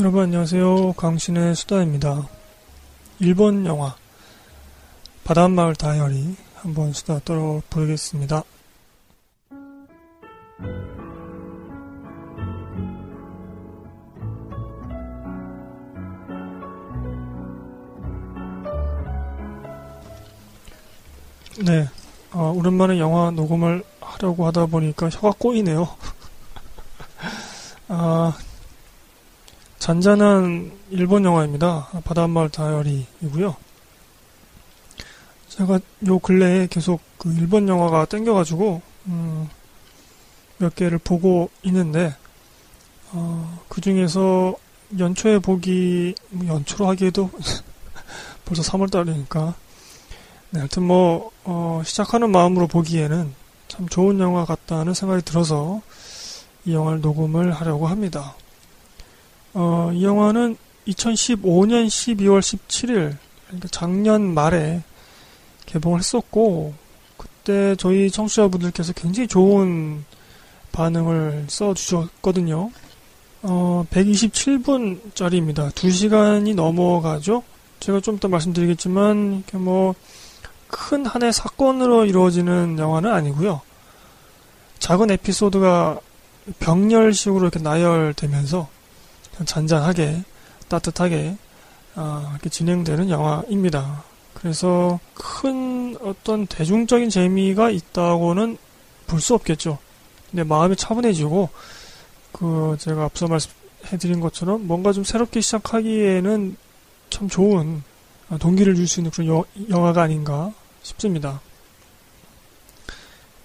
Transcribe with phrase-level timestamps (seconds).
[0.00, 0.94] 여러분 안녕하세요.
[0.94, 2.26] 강신의 수다입니다.
[3.18, 3.94] 일본 영화
[5.24, 8.42] 바닷마을 다이어리 한번 수다 떨어 보겠습니다.
[21.62, 21.86] 네,
[22.32, 25.86] 어, 오랜만에 영화 녹음을 하려고 하다 보니까 혀가 꼬이네요.
[27.88, 28.32] 아,
[29.90, 31.88] 잔잔한 일본 영화입니다.
[32.04, 33.56] 바닷마을 다이어리이고요.
[35.48, 39.48] 제가 요 근래에 계속 그 일본 영화가 땡겨가지고 음,
[40.58, 42.14] 몇 개를 보고 있는데
[43.10, 44.54] 어, 그 중에서
[44.96, 47.28] 연초에 보기 뭐 연초로 하기에도
[48.46, 49.54] 벌써 3월달이니까
[50.50, 53.34] 네, 하여튼 뭐, 어, 시작하는 마음으로 보기에는
[53.66, 55.82] 참 좋은 영화 같다는 생각이 들어서
[56.64, 58.36] 이 영화를 녹음을 하려고 합니다.
[59.54, 60.56] 어, 이 영화는
[60.86, 64.82] 2015년 12월 17일, 그러니까 작년 말에
[65.66, 66.74] 개봉을 했었고,
[67.16, 70.04] 그때 저희 청취자분들께서 굉장히 좋은
[70.72, 72.70] 반응을 써주셨거든요.
[73.42, 75.70] 어, 127분짜리입니다.
[75.72, 77.42] 2시간이 넘어가죠?
[77.80, 79.94] 제가 좀 이따 말씀드리겠지만, 뭐,
[80.68, 83.60] 큰 한 해 사건으로 이루어지는 영화는 아니고요.
[84.78, 85.98] 작은 에피소드가
[86.60, 88.68] 병렬식으로 이렇게 나열되면서
[89.46, 90.22] 잔잔하게
[90.68, 91.36] 따뜻하게
[91.96, 94.04] 어, 이렇게 진행되는 영화입니다.
[94.34, 98.56] 그래서 큰 어떤 대중적인 재미가 있다고는
[99.06, 99.78] 볼 수 없겠죠.
[100.30, 101.48] 근데 마음이 차분해지고
[102.32, 106.56] 그 제가 앞서 말씀해드린 것처럼 뭔가 좀 새롭게 시작하기에는
[107.10, 107.82] 참 좋은
[108.38, 110.52] 동기를 줄 수 있는 그런 여, 영화가 아닌가
[110.82, 111.40] 싶습니다.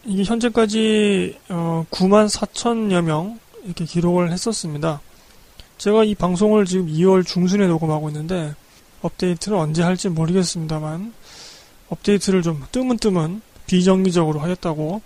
[0.04, 5.02] 이게 현재까지 어, 9만 4천여 명 이렇게 기록을 했었습니다.
[5.78, 8.56] 제가 이 방송을 지금 2월 중순에 녹음하고 있는데
[9.02, 11.14] 업데이트를 언제 할지 모르겠습니다만
[11.90, 15.02] 업데이트를 좀 뜨문뜨문 비정기적으로 하겠다고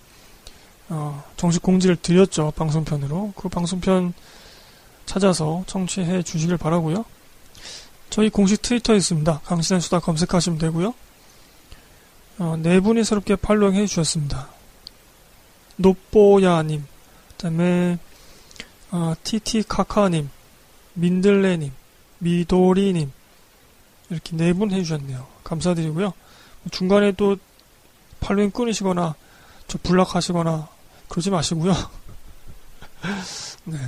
[0.90, 4.12] 어, 정식 공지를 드렸죠 방송편으로 그 방송편
[5.06, 7.04] 찾아서 청취해 주시길 바라고요.
[8.10, 9.40] 저희 공식 트위터 있습니다.
[9.44, 10.94] 강신의 수다 검색하시면 되고요.
[12.38, 14.48] 어, 네 분이 새롭게 팔로잉 해 주셨습니다.
[15.76, 16.84] 노뽀야님,
[17.28, 17.98] 그 다음에
[18.90, 20.30] 어, 티티카카님,
[20.94, 21.72] 민들레님,
[22.18, 23.12] 미도리님
[24.10, 25.26] 이렇게 네 분 해주셨네요.
[25.44, 26.12] 감사드리고요.
[26.70, 27.36] 중간에 또
[28.20, 29.14] 팔로잉 끊으시거나
[29.68, 30.68] 저 불락하시거나
[31.08, 31.72] 그러지 마시고요.
[33.64, 33.78] 네.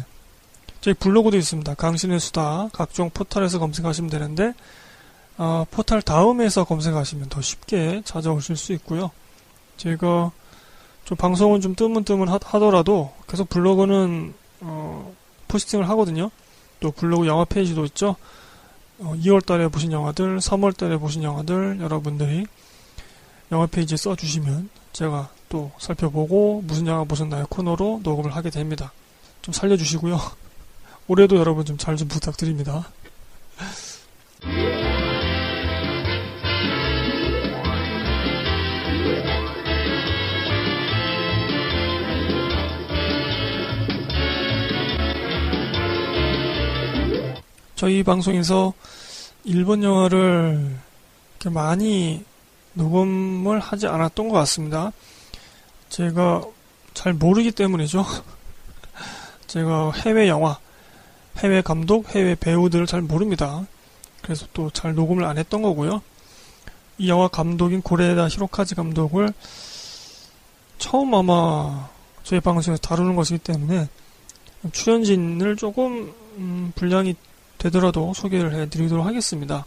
[0.80, 1.74] 저희 블로그도 있습니다.
[1.74, 4.54] 강신의 수다 각종 포털에서 검색하시면 되는데
[5.38, 9.10] 어, 포털 다음에서 검색하시면 더 쉽게 찾아오실 수 있고요.
[9.76, 10.30] 제가
[11.04, 15.14] 좀 방송은 좀 뜨문뜨문 하, 더라도 계속 블로그는 어,
[15.48, 16.30] 포스팅을 하거든요.
[16.82, 18.16] 또 블로그 영화 페이지도 있죠.
[18.98, 22.46] 어, 2월달에 보신 영화들, 3월달에 보신 영화들 여러분들이
[23.52, 28.92] 영화 페이지에 써주시면 제가 또 살펴보고 무슨 영화 보셨나요 코너로 녹음을 하게 됩니다.
[29.40, 30.18] 좀 살려주시고요.
[31.08, 32.88] 올해도 여러분 좀 잘좀 부탁드립니다.
[47.82, 48.74] 저희 방송에서
[49.42, 50.78] 일본 영화를
[51.46, 52.24] 많이
[52.74, 54.92] 녹음을 하지 않았던 것 같습니다.
[55.88, 56.42] 제가
[56.94, 58.06] 잘 모르기 때문이죠.
[59.48, 60.60] 제가 해외 영화,
[61.38, 63.66] 해외 감독, 해외 배우들을 잘 모릅니다.
[64.22, 66.02] 그래서 또 잘 녹음을 안 했던 거고요.
[66.98, 69.32] 이 영화 감독인 고레다 히로카즈 감독을
[70.78, 71.88] 처음 아마
[72.22, 73.88] 저희 방송에서 다루는 것이기 때문에
[74.70, 77.16] 출연진을 조금 음, 분량이
[77.62, 79.64] 되더라도 소개를 해드리도록 하겠습니다.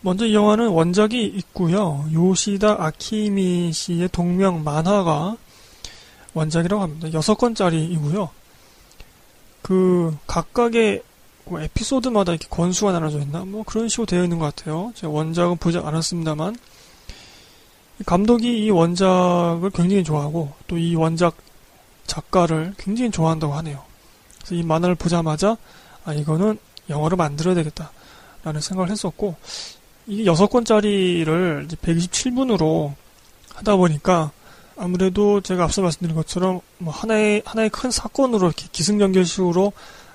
[0.00, 2.04] 먼저 이 영화는 원작이 있고요.
[2.12, 5.36] 요시다 아키미 씨의 동명 만화가
[6.34, 7.08] 원작이라고 합니다.
[7.08, 8.28] 6권짜리이고요.
[9.62, 11.02] 그 각각의
[11.46, 13.44] 뭐 에피소드마다 이렇게 권수가 나눠져 있나?
[13.44, 14.92] 뭐 그런 식으로 되어 있는 것 같아요.
[14.94, 16.56] 제가 원작은 보지 않았습니다만
[18.06, 21.36] 감독이 이 원작을 굉장히 좋아하고 또 이 원작
[22.06, 23.82] 작가를 굉장히 좋아한다고 하네요.
[24.38, 25.56] 그래서 이 만화를 보자마자
[26.04, 26.58] 아 이거는
[26.88, 27.90] 영화를 만들어야 되겠다.
[28.42, 29.36] 라는 생각을 했었고,
[30.06, 32.92] 이게 6권짜리를 127분으로
[33.54, 34.32] 하다 보니까
[34.76, 39.72] 아무래도 제가 앞서 말씀드린 것처럼 뭐 하나의, 하나의 큰 사건으로 이렇게 기승전결식으로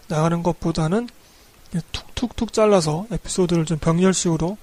[0.08, 1.08] 나가는 것보다는
[1.92, 4.58] 툭툭툭 잘라서 에피소드를 좀 병렬식으로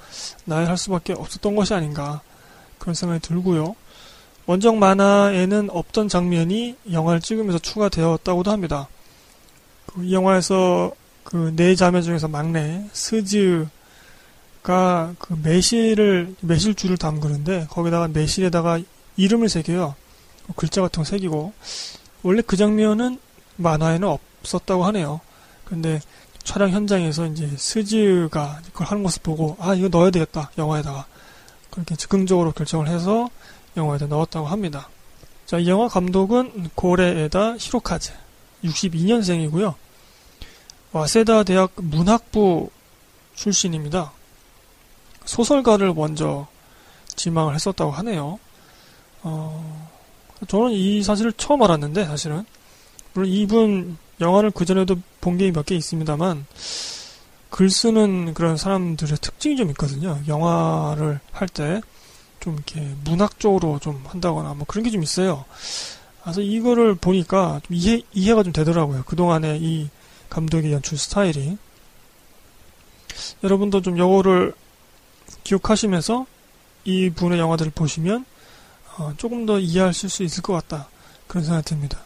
[0.44, 2.20] 나열할 수밖에 없었던 것이 아닌가
[2.79, 3.75] 그런 생각이 들고요.
[4.47, 8.88] 원작 만화에는 없던 장면이 영화를 찍으면서 추가되었다고도 합니다.
[9.87, 10.93] 그이 영화에서
[11.26, 13.69] 그 네 자매 중에서 막내 스즈가
[15.19, 18.78] 그 매실을 매실주를 담그는데 거기다가 매실에다가
[19.17, 19.96] 이름을 새겨요.
[20.55, 21.52] 글자 같은 거 새기고
[22.23, 23.19] 원래 그 장면은
[23.56, 24.06] 만화에는
[24.43, 25.20] 없었다고 하네요.
[25.64, 26.00] 근데
[26.44, 31.06] 촬영 현장에서 이제 스즈가 그걸 하는 모습 보고 아 이거 넣어야 되겠다 영화에다가
[31.70, 33.29] 그렇게 즉흥적으로 결정을 해서
[33.76, 34.88] 영화에다 넣었다고 합니다.
[35.44, 38.12] 자, 이 영화 감독은 고레에다 히로카즈
[38.64, 39.75] 62년생이고요.
[40.92, 42.70] 와세다 대학 문학부
[43.34, 44.12] 출신입니다.
[45.24, 46.46] 소설가를 먼저
[47.16, 48.38] 지망을 했었다고 하네요.
[49.22, 49.88] 어,
[50.48, 52.44] 저는 이 사실을 처음 알았는데 사실은
[53.12, 56.46] 물론 이분 영화를 그전에도 본 게 몇 개 있습니다만
[57.50, 60.18] 글 쓰는 그런 사람들의 특징이 좀 있거든요.
[60.28, 61.80] 영화를 할 때
[62.40, 65.44] 좀 이렇게 문학적으로 좀 한다거나 뭐 그런 게 좀 있어요.
[66.22, 69.02] 그래서 이거를 보니까 좀 이해, 이해가 좀 되더라고요.
[69.04, 69.88] 그동안의 이
[70.31, 71.56] 감독의 연출 스타일이.
[73.43, 74.52] 여러분도 좀 영어를
[75.44, 76.26] 기억하시면서
[76.84, 78.25] 이 분의 영화들을 보시면
[78.96, 80.88] 어, 조금 더 이해하실 수 있을 것 같다.
[81.26, 82.00] 그런 생각이 듭니다.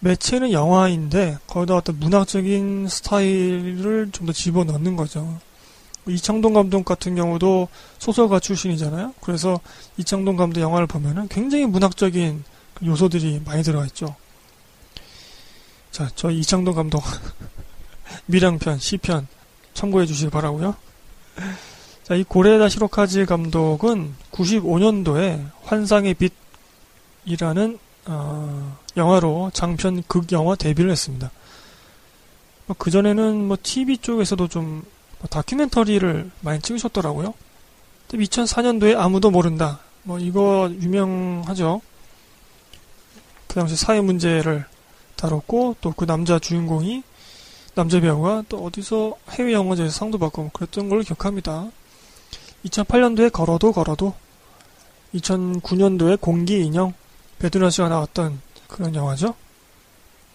[0.00, 5.40] 매체는 영화인데 거기다 어떤 문학적인 스타일을 좀 더 집어넣는 거죠.
[6.06, 7.68] 이창동 감독 같은 경우도
[7.98, 9.14] 소설가 출신이잖아요.
[9.20, 9.60] 그래서
[9.98, 12.44] 이창동 감독 영화를 보면은 굉장히 문학적인
[12.84, 14.14] 요소들이 많이 들어가 있죠.
[15.98, 17.02] 자, 저 이창동 감독
[18.26, 19.26] 미량편, 시편
[19.74, 20.76] 참고해 주시기 바라고요.
[22.04, 26.14] 자, 이 고레다 시로카즈 감독은 95년도에 환상의
[27.26, 31.32] 빛이라는 어, 영화로 장편 극 영화 데뷔를 했습니다.
[32.66, 37.34] 뭐 그 전에는 뭐 TV 쪽에서도 좀 뭐 다큐멘터리를 많이 찍으셨더라고요.
[38.10, 39.80] 2004년도에 아무도 모른다.
[40.02, 41.80] 뭐 이거 유명하죠.
[43.46, 44.64] 그 당시 사회 문제를
[45.18, 47.02] 다뤘고 또 그 남자 주인공이
[47.74, 51.68] 남자 배우가 또 어디서 해외 영화제에서 상도 받고 뭐 그랬던 걸로 기억합니다.
[52.64, 54.14] 2008년도에 걸어도 걸어도
[55.14, 56.94] 2009년도에 공기 인형
[57.38, 59.34] 베드나 씨가 나왔던 그런 영화죠.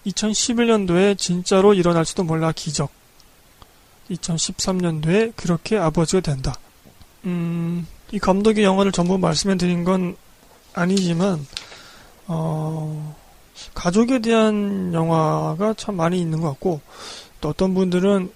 [0.06, 2.90] 2011년도에 진짜로 일어날지도 몰라 기적.
[4.10, 6.54] 2013년도에 그렇게 아버지가 된다.
[7.24, 10.16] 음, 이 감독의 영화를 전부 말씀해 드린 건
[10.74, 11.46] 아니지만,
[12.26, 13.16] 어,
[13.74, 16.80] 가족에 대한 영화가 참 많이 있는 것 같고,
[17.40, 18.32] 또 어떤 분들은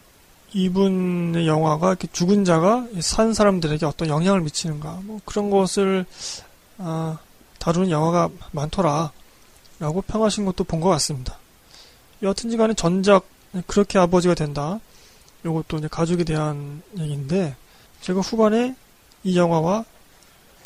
[0.53, 6.06] 이분의 영화가 이렇게 죽은 자가 산 사람들에게 어떤 영향을 미치는가, 뭐 그런 것을,
[6.79, 7.19] 아,
[7.59, 9.12] 다루는 영화가 많더라.
[9.81, 11.38] 라고 평하신 것도 본 것 같습니다.
[12.23, 13.26] 여하튼지 간에 전작,
[13.67, 14.81] 그렇게 아버지가 된다.
[15.44, 17.55] 요것도 이제 가족에 대한 얘기인데,
[18.00, 18.75] 제가 후반에
[19.23, 19.85] 이 영화와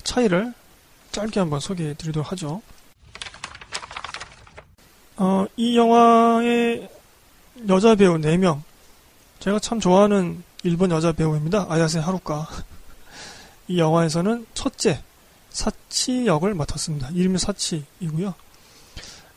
[0.02, 0.54] 차이를
[1.12, 2.62] 짧게 한번 소개해 드리도록 하죠.
[5.24, 6.90] 어, 이 영화의
[7.68, 8.60] 여자 배우 4명.
[9.38, 11.66] 제가 참 좋아하는 일본 여자 배우입니다.
[11.68, 12.48] 아야세 하루카.
[13.68, 15.00] 이 영화에서는 첫째,
[15.50, 17.10] 사치 역을 맡았습니다.
[17.10, 18.34] 이름이 사치이고요.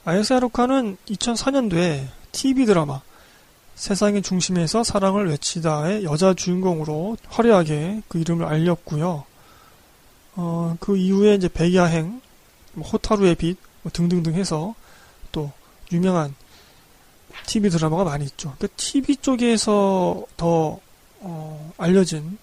[0.05, 3.01] 아야세 하루카는 2004년도에 TV 드라마
[3.75, 9.23] 세상의 중심에서 사랑을 외치다의 여자 주인공으로 화려하게 그 이름을 알렸고요.
[10.37, 12.21] 어, 그 이후에 이제 백야행,
[12.73, 14.73] 뭐 호타루의 빛 뭐 등등등 해서
[15.31, 15.51] 또
[15.91, 16.35] 유명한
[17.45, 18.55] TV 드라마가 많이 있죠.
[18.59, 20.79] 그 TV 쪽에서 더
[21.19, 22.37] 어, 알려진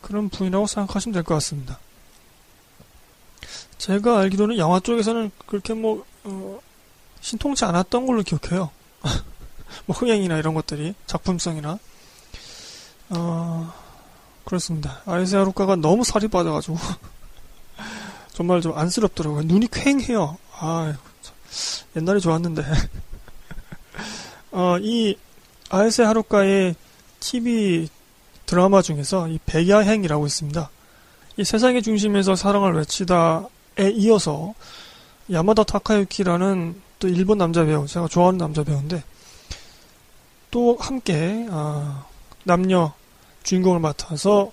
[0.00, 1.78] 그런 분이라고 생각하시면 될 것 같습니다.
[3.78, 6.58] 제가 알기로는 영화 쪽에서는 그렇게 뭐 어,
[7.20, 8.70] 신통치 않았던 걸로 기억해요.
[9.86, 11.78] 뭐 흥행이나 이런 것들이 작품성이나
[13.10, 13.72] 어,
[14.44, 15.02] 그렇습니다.
[15.06, 16.76] 아이세 하루카가 너무 살이 빠져가지고
[18.32, 19.42] 정말 좀 안쓰럽더라고요.
[19.42, 20.36] 눈이 퀭해요.
[20.58, 20.94] 아,
[21.96, 22.62] 옛날에 좋았는데.
[24.52, 25.16] 어, 이
[25.70, 26.74] 아이세 하루카의
[27.20, 27.88] TV
[28.46, 30.70] 드라마 중에서 이 백야행이라고 있습니다.
[31.38, 34.54] 이 세상의 중심에서 사랑을 외치다에 이어서
[35.30, 39.02] 야마다 타카유키라는 또 일본 남자 배우, 제가 좋아하는 남자 배우인데
[40.50, 42.06] 또 함께 아,
[42.44, 42.94] 남녀
[43.42, 44.52] 주인공을 맡아서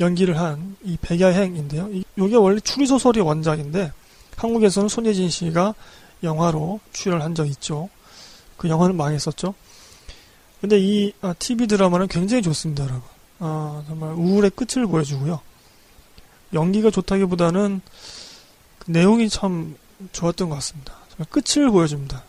[0.00, 1.90] 연기를 한 이 백야행인데요.
[1.92, 3.92] 이게 원래 추리소설이 원작인데
[4.38, 5.74] 한국에서는 손예진 씨가
[6.22, 7.88] 영화로 출연을 한 적이 있죠.
[8.56, 9.54] 그 영화는 망했었죠.
[10.60, 13.02] 근데 이 TV 아, 드라마는 굉장히 좋습니다, 여러분.
[13.40, 15.40] 아, 정말 우울의 끝을 보여주고요.
[16.52, 17.80] 연기가 좋다기보다는
[18.78, 19.76] 그 내용이 참
[20.12, 20.94] 좋았던 것 같습니다.
[21.10, 22.22] 정말 끝을 보여줍니다.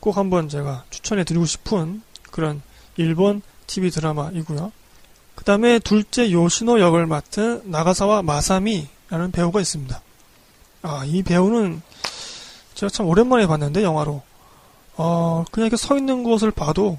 [0.00, 2.62] 꼭 한번 제가 추천해 드리고 싶은 그런
[2.96, 4.72] 일본 TV 드라마이고요.
[5.34, 10.00] 그 다음에 둘째 요시노 역을 맡은 나가사와 마사미라는 배우가 있습니다.
[10.82, 11.82] 아, 이 배우는
[12.74, 14.22] 제가 참 오랜만에 봤는데, 영화로.
[14.96, 16.98] 어, 그냥 이렇게 서 있는 것을 봐도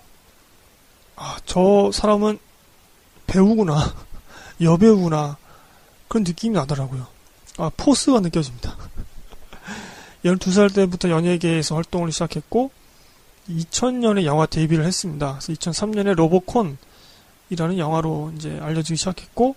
[1.23, 2.39] 아, 저 사람은
[3.27, 3.93] 배우구나.
[4.59, 5.37] 여배우구나.
[6.07, 7.05] 그런 느낌이 나더라고요.
[7.57, 8.75] 아, 포스가 느껴집니다.
[10.25, 12.71] 12살 때부터 연예계에서 활동을 시작했고,
[13.49, 15.37] 2000년에 영화 데뷔를 했습니다.
[15.39, 19.55] 그래서 2003년에 로보콘이라는 영화로 이제 알려지기 시작했고,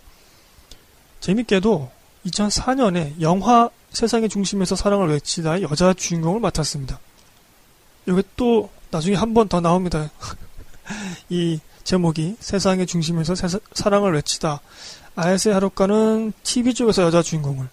[1.20, 1.90] 재밌게도
[2.26, 6.98] 2004년에 영화 세상의 중심에서 사랑을 외치다의 여자 주인공을 맡았습니다.
[8.08, 10.10] 여기 또 나중에 한 번 더 나옵니다.
[11.30, 14.60] 이 제목이 세상의 중심에서 세사, 사랑을 외치다.
[15.16, 17.68] 아야세 하루카는 TV 쪽에서 여자 주인공을,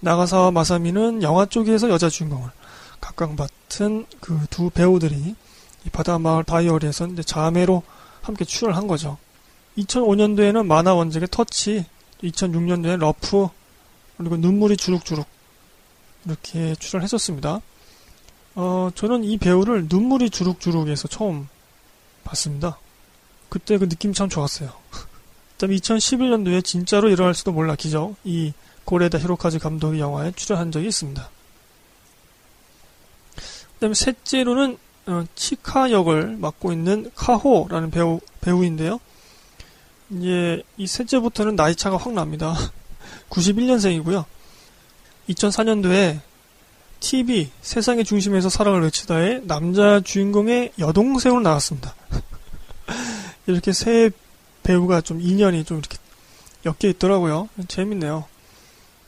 [0.00, 2.50] 나가사와 마사미는 영화 쪽에서 여자 주인공을
[3.00, 5.34] 각각 맡은 그 두 배우들이
[5.86, 7.82] 이 바다마을 다이어리에서 이제 자매로
[8.22, 9.18] 함께 출연한 거죠.
[9.78, 11.84] 2005년도에는 만화 원작의 터치,
[12.22, 13.48] 2006년도에 러프,
[14.16, 15.26] 그리고 눈물이 주룩주룩
[16.28, 17.60] 이렇게 출연했었습니다.
[18.54, 21.48] 어, 저는 이 배우를 눈물이 주룩주룩에서 처음
[22.24, 22.78] 봤습니다.
[23.48, 24.70] 그때 그 느낌 참 좋았어요.
[25.56, 28.52] 그다음 2011년도에 진짜로 일어날 수도 몰라 기적 이
[28.84, 31.30] 고레다 히로카즈 감독의 영화에 출연한 적이 있습니다.
[33.74, 39.00] 그다음에 셋째로는 어, 치카 역을 맡고 있는 카호라는 배우 배우인데요.
[40.10, 42.54] 이제 이 셋째부터는 나이 차가 확 납니다.
[43.30, 44.24] 91년생이고요.
[45.28, 46.20] 2004년도에
[47.00, 51.94] TV 세상의 중심에서 사랑을 외치다의 남자 주인공의 여동생으로 나왔습니다.
[53.46, 54.10] 이렇게 세
[54.62, 55.96] 배우가 좀 인연이 좀 이렇게
[56.64, 57.48] 엮여 있더라고요.
[57.68, 58.24] 재밌네요.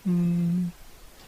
[0.06, 0.72] 음,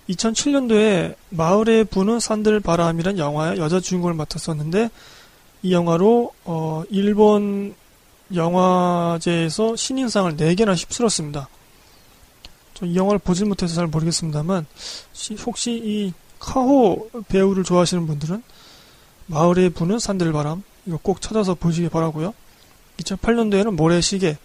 [0.09, 4.91] 2007년도에 마을에 부는 산들 바람이란 영화의 여자 주인공을 맡았었는데
[5.63, 7.75] 이 영화로 어, 일본
[8.35, 11.49] 영화제에서 신인상을 4개나 휩쓸었습니다.
[12.83, 14.67] 이 영화를 보질 못해서 잘 모르겠습니다만
[15.47, 18.43] 혹시 이 카호 배우를 좋아하시는 분들은
[19.27, 22.35] 마을에 부는 산들바람 이거 꼭 찾아서 보시기 바라고요.
[22.99, 24.37] 2008년도에는 모래시계,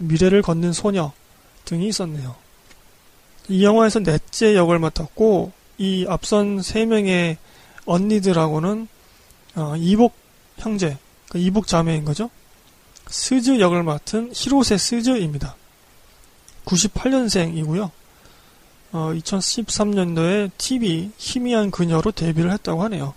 [0.00, 1.12] 미래를 걷는 소녀
[1.64, 2.34] 등이 있었네요.
[3.48, 7.36] 이 영화에서 넷째 역을 맡았고 이 앞선 세 명의
[7.84, 8.88] 언니들하고는
[9.56, 10.14] 어, 이복
[10.58, 10.96] 형제,
[11.28, 12.30] 그 이복 자매인 거죠.
[13.08, 15.54] 스즈 역을 맡은 히로세 스즈입니다.
[16.66, 17.90] 98년생이고요.
[18.92, 23.14] 어, 2013년도에 TV 희미한 그녀로 데뷔를 했다고 하네요.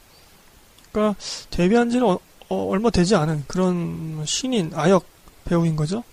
[0.92, 5.06] 그러니까 데뷔한 지는 어, 어, 얼마 되지 않은 그런 신인 아역
[5.46, 6.04] 배우인 거죠.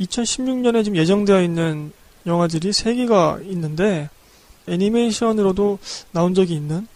[0.00, 1.92] 2016년에 지금 예정되어 있는
[2.26, 4.08] 영화들이 3개가 있는데
[4.66, 5.78] 애니메이션으로도
[6.12, 6.86] 나온 적이 있는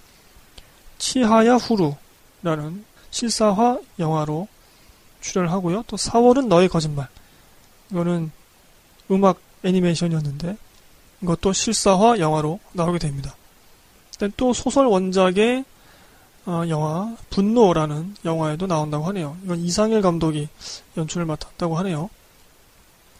[0.99, 4.49] 치하야 후루라는 실사화 영화로
[5.21, 5.85] 출연을 하고요.
[5.87, 7.09] 또 4월은 너의 거짓말.
[7.91, 8.31] 이거는
[9.11, 10.57] 음악 애니메이션이었는데
[11.23, 13.35] 이것도 실사화 영화로 나오게 됩니다.
[14.37, 15.65] 또 소설 원작의
[16.47, 19.37] 어, 영화 분노라는 영화에도 나온다고 하네요.
[19.45, 20.49] 이건 이상일 감독이
[20.97, 22.09] 연출을 맡았다고 하네요.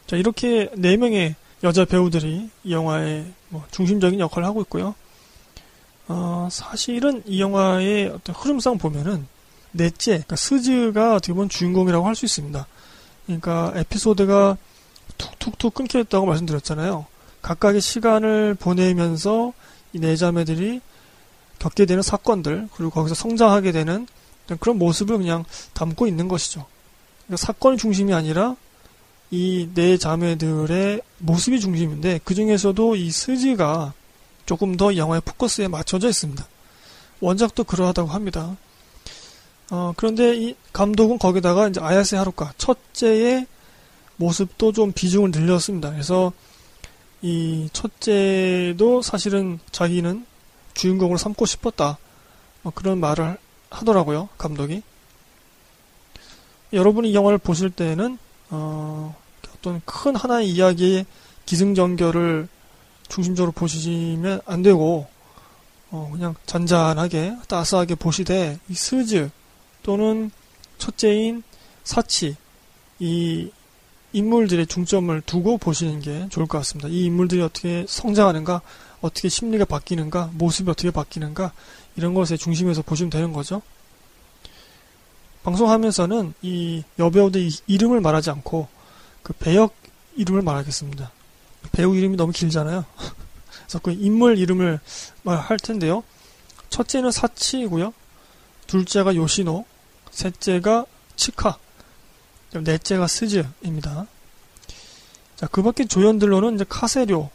[0.07, 4.95] 자 이렇게 네 명의 여자 배우들이 이 영화의 뭐 중심적인 역할을 하고 있고요.
[6.07, 9.27] 어, 사실은 이 영화의 어떤 흐름상 보면은
[9.73, 12.65] 넷째, 그러니까 스즈가 어떻게 보면 주인공이라고 할 수 있습니다.
[13.25, 14.57] 그러니까 에피소드가
[15.17, 17.05] 툭툭툭 끊겨 있다고 말씀드렸잖아요.
[17.41, 19.53] 각각의 시간을 보내면서
[19.93, 20.81] 이네 자매들이
[21.59, 24.07] 겪게 되는 사건들 그리고 거기서 성장하게 되는
[24.59, 26.65] 그런 모습을 그냥 담고 있는 것이죠.
[27.25, 28.55] 그러니까 사건이 중심이 아니라
[29.31, 33.93] 이 네 자매들의 모습이 중심인데 그 중에서도 이 스지가
[34.45, 36.47] 조금 더 영화의 포커스에 맞춰져 있습니다.
[37.19, 38.55] 원작도 그러하다고 합니다.
[39.69, 43.47] 어, 그런데 이 감독은 거기다가 이제 아야세 하루카 첫째의
[44.17, 45.91] 모습도 좀 비중을 늘렸습니다.
[45.91, 46.33] 그래서
[47.21, 50.25] 이 첫째도 사실은 자기는
[50.73, 51.97] 주인공으로 삼고 싶었다.
[52.61, 53.37] 뭐 그런 말을
[53.69, 54.83] 하더라고요, 감독이.
[56.73, 58.17] 여러분이 이 영화를 보실 때는
[58.49, 59.15] 어,
[59.55, 61.05] 어떤 큰 하나의 이야기의
[61.45, 62.47] 기승전결을
[63.07, 65.07] 중심적으로 보시면 안 되고
[65.89, 69.29] 어, 그냥 잔잔하게 따스하게 보시되 이 스즈
[69.83, 70.31] 또는
[70.77, 71.43] 첫째인
[71.83, 72.35] 사치
[72.99, 73.49] 이
[74.13, 76.87] 인물들의 중점을 두고 보시는 게 좋을 것 같습니다.
[76.89, 78.61] 이 인물들이 어떻게 성장하는가,
[79.01, 81.51] 어떻게 심리가 바뀌는가, 모습이 어떻게 바뀌는가,
[81.95, 83.61] 이런 것에 중심에서 보시면 되는 거죠.
[85.43, 88.67] 방송하면서는 이 여배우들 이름을 말하지 않고
[89.23, 89.73] 그 배역
[90.15, 91.11] 이름을 말하겠습니다.
[91.71, 92.85] 배우 이름이 너무 길잖아요.
[93.65, 94.79] 그래서 그 인물 이름을
[95.23, 96.03] 말할 텐데요.
[96.69, 97.93] 첫째는 사치이고요.
[98.67, 99.65] 둘째가 요시노,
[100.11, 100.85] 셋째가
[101.15, 101.57] 치카,
[102.63, 104.07] 넷째가 스즈입니다.
[105.35, 107.29] 자, 그 밖에 조연들로는 이제 카세료,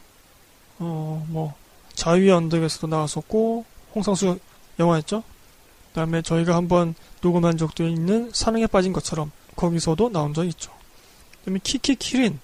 [0.79, 1.55] 어, 뭐,
[1.95, 3.65] 자유의 언덕에서도 나왔었고,
[3.95, 4.39] 홍상수
[4.79, 5.23] 영화였죠?
[5.23, 10.73] 그 다음에 저희가 한번 녹음한 적도 있는 사랑에 빠진 것처럼 거기서도 나온 적이 있죠.
[11.41, 12.39] 그 다음에 키키 키린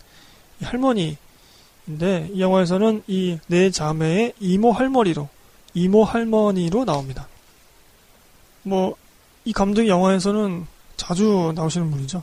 [0.63, 5.29] 할머니인데 이 영화에서는 이 네 자매의 이모 할머니로
[5.73, 7.27] 이모 할머니로 나옵니다.
[8.63, 8.97] 뭐
[9.49, 10.67] 이 감독이 영화에서는
[10.99, 12.23] 자주 나오시는 분이죠.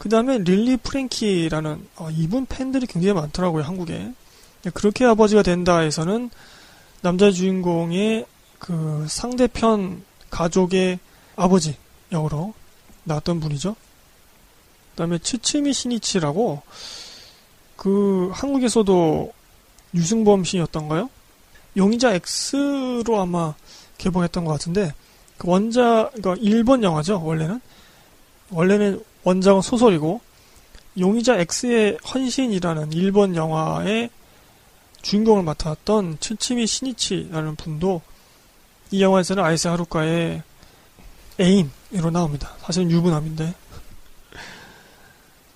[0.00, 4.10] 그 다음에 릴리 프랭키라는 어, 이분 팬들이 굉장히 많더라고요 한국에.
[4.72, 6.30] 그렇게 아버지가 된다에서는
[7.02, 8.24] 남자 주인공의
[8.58, 10.98] 그 상대편 가족의
[11.36, 11.76] 아버지
[12.12, 12.54] 역으로
[13.04, 13.76] 나왔던 분이죠.
[14.92, 16.62] 그 다음에 츠츠미 시니치라고
[17.76, 19.30] 그 한국에서도
[19.94, 21.10] 유승범 씨였던가요?
[21.76, 23.54] 용의자 X로 아마
[23.98, 24.94] 개봉했던 것 같은데
[25.36, 27.60] 그 원작 그러니까 일본 영화죠 원래는
[28.48, 30.20] 원래는 원작은 소설이고
[30.98, 34.10] 용의자 X의 헌신이라는 일본 영화의
[35.02, 38.02] 주인공을 맡았던 츠치미 시니치라는 분도
[38.90, 40.42] 이 영화에서는 아야세 하루카의
[41.40, 42.52] 애인으로 나옵니다.
[42.60, 43.54] 사실은 유부남인데.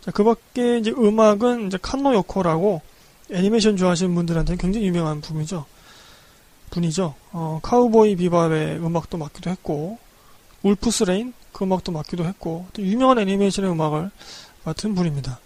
[0.00, 2.82] 자, 그 밖에 이제 음악은 이제 칸노 요코라고
[3.30, 5.64] 애니메이션 좋아하시는 분들한테는 굉장히 유명한 분이죠.
[6.70, 7.14] 분이죠.
[7.32, 9.98] 어, 카우보이 비밥의 음악도 맡기도 했고,
[10.64, 14.10] 울프스 레인 그 음악도 맡기도 했고, 또 유명한 애니메이션의 음악을
[14.64, 15.38] 맡은 분입니다.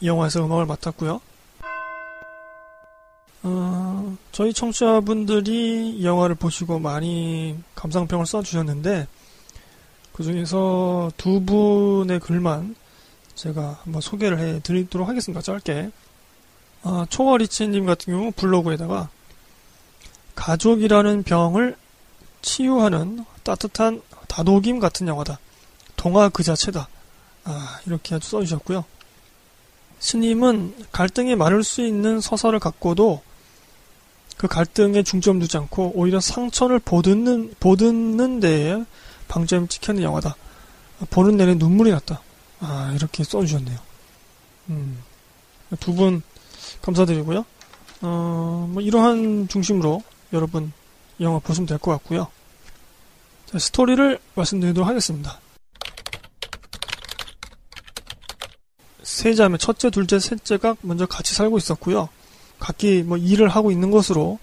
[0.00, 1.20] 이 영화에서 음악을 맡았고요.
[3.42, 9.06] 어, 저희 청취자분들이 이 영화를 보시고 많이 감상평을 써주셨는데,
[10.14, 12.76] 그 중에서 두 분의 글만
[13.34, 15.42] 제가 한번 소개를 해 드리도록 하겠습니다.
[15.42, 15.90] 짧게.
[16.84, 19.08] 아, 초월이치님 같은 경우 블로그에다가
[20.36, 21.76] 가족이라는 병을
[22.42, 25.38] 치유하는 따뜻한 다독임 같은 영화다.
[25.96, 26.88] 동화 그 자체다.
[27.44, 28.84] 아, 이렇게 아주 써주셨고요.
[30.00, 33.22] 스님은 갈등이 많을 수 있는 서사를 갖고도
[34.36, 38.84] 그 갈등에 중점 두지 않고 오히려 상처를 보듬는, 보듬는 데에
[39.28, 40.36] 방점을 찍혀있는 영화다.
[41.10, 42.20] 보는 내내 눈물이 났다.
[42.60, 43.78] 아, 이렇게 써주셨네요.
[44.70, 45.02] 음,
[45.80, 46.22] 두 분
[46.82, 47.44] 감사드리고요.
[48.02, 50.02] 어, 뭐 이러한 중심으로
[50.32, 50.72] 여러분
[51.20, 52.26] 영화 보시면 될 것 같고요.
[53.54, 55.38] 자, 스토리를 말씀드리도록 하겠습니다.
[59.04, 62.08] 세 자매, 첫째, 둘째, 셋째가 먼저 같이 살고 있었고요.
[62.58, 64.40] 각기 뭐 일을 하고 있는 것으로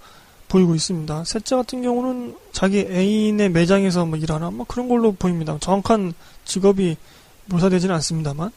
[0.47, 1.25] 보이고 있습니다.
[1.25, 5.57] 셋째 같은 경우는 자기 애인의 매장에서 뭐 일하나 뭐 그런 걸로 보입니다.
[5.59, 6.13] 정확한
[6.45, 6.95] 직업이
[7.47, 8.51] 묘사되지는 않습니다만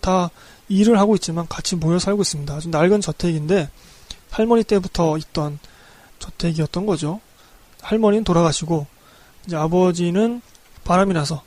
[0.00, 0.30] 다
[0.68, 2.54] 일을 하고 있지만 같이 모여 살고 있습니다.
[2.54, 3.70] 아주 낡은 저택인데
[4.30, 5.58] 할머니 때부터 있던
[6.20, 7.20] 저택이었던 거죠.
[7.82, 8.86] 할머니는 돌아가시고
[9.46, 10.40] 이제 아버지는
[10.84, 11.42] 바람이 나서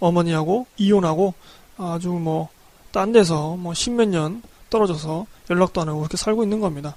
[0.00, 1.34] 어머니하고 이혼하고
[1.76, 2.54] 아주 뭐
[2.94, 4.40] 딴 데서 뭐 십몇 년
[4.70, 6.94] 떨어져서 연락도 안 하고 그렇게 살고 있는 겁니다.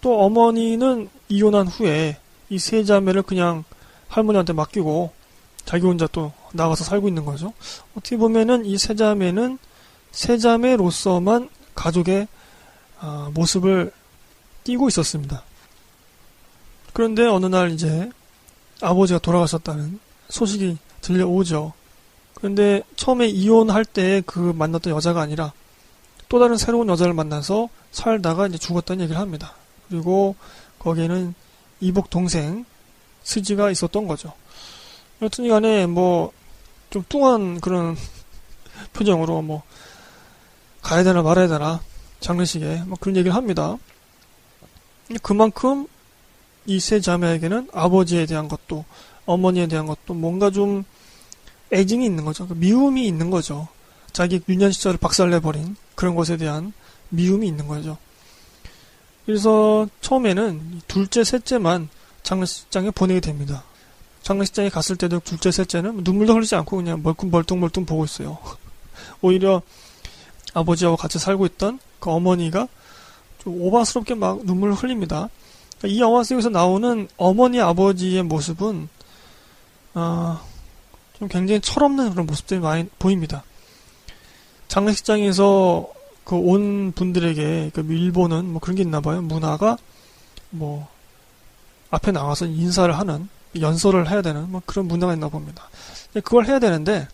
[0.00, 2.16] 또 어머니는 이혼한 후에
[2.48, 3.64] 이 세 자매를 그냥
[4.06, 5.10] 할머니한테 맡기고
[5.64, 7.52] 자기 혼자 또 나가서 살고 있는 거죠.
[7.96, 9.58] 어떻게 보면은 이 세 자매는
[10.12, 12.28] 세 자매로서만 가족의
[13.00, 13.92] 아, 모습을
[14.62, 15.42] 띄고 있었습니다.
[16.92, 18.10] 그런데 어느 날 이제
[18.80, 21.72] 아버지가 돌아가셨다는 소식이 들려오죠.
[22.34, 25.52] 그런데 처음에 이혼할 때 그 만났던 여자가 아니라
[26.28, 29.54] 또 다른 새로운 여자를 만나서 살다가 이제 죽었다는 얘기를 합니다.
[29.88, 30.36] 그리고
[30.78, 31.34] 거기에는
[31.80, 32.64] 이복 동생
[33.24, 34.32] 스지가 있었던 거죠.
[35.22, 36.32] 여튼 간에 뭐
[36.90, 37.96] 좀 뚱한 그런
[38.92, 39.62] 표정으로 뭐
[40.82, 41.80] 가야 되나 말아야 되나
[42.18, 43.76] 장례식에 뭐 그런 얘기를 합니다.
[45.22, 45.86] 그만큼
[46.70, 48.84] 이 세 자매에게는 아버지에 대한 것도
[49.26, 50.84] 어머니에 대한 것도 뭔가 좀
[51.72, 52.46] 애증이 있는 거죠.
[52.46, 53.66] 그 미움이 있는 거죠.
[54.12, 56.72] 자기 유년 시절을 박살내버린 그런 것에 대한
[57.08, 57.98] 미움이 있는 거죠.
[59.26, 61.88] 그래서 처음에는 둘째, 셋째만
[62.22, 63.64] 장례식장에 보내게 됩니다.
[64.22, 68.38] 장례식장에 갔을 때도 둘째, 셋째는 눈물도 흘리지 않고 그냥 멀뚱멀뚱멀뚱 보고 있어요.
[69.22, 69.62] 오히려
[70.54, 72.68] 아버지하고 같이 살고 있던 그 어머니가
[73.42, 75.28] 좀 오바스럽게 막 눈물을 흘립니다.
[75.84, 78.88] 이 영화 속에서 나오는 어머니 아버지의 모습은
[79.94, 80.42] 아,
[81.18, 83.42] 좀 굉장히 철없는 그런 모습들이 많이 보입니다.
[84.68, 85.88] 장례식장에서
[86.24, 89.20] 그 온 분들에게 그 일본은 뭐 그런 게 있나 봐요.
[89.20, 89.76] 문화가
[90.50, 90.88] 뭐
[91.90, 95.68] 앞에 나와서 인사를 하는 연설을 해야 되는 뭐 그런 문화가 있나 봅니다.
[96.12, 97.08] 그걸 해야 되는데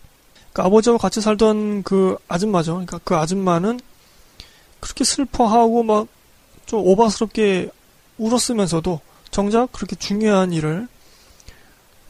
[0.53, 2.73] 그 아버지와 같이 살던 그 아줌마죠.
[2.73, 3.79] 그러니까 그 아줌마는
[4.79, 6.07] 그렇게 슬퍼하고 막
[6.67, 7.71] 좀 오바스럽게
[8.17, 8.99] 울었으면서도
[9.31, 10.87] 정작 그렇게 중요한 일을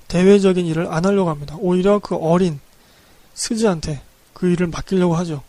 [0.08, 1.56] 대외적인 일을 안 하려고 합니다.
[1.60, 2.60] 오히려 그 어린
[3.34, 4.02] 스즈한테
[4.34, 5.44] 그 일을 맡기려고 하죠.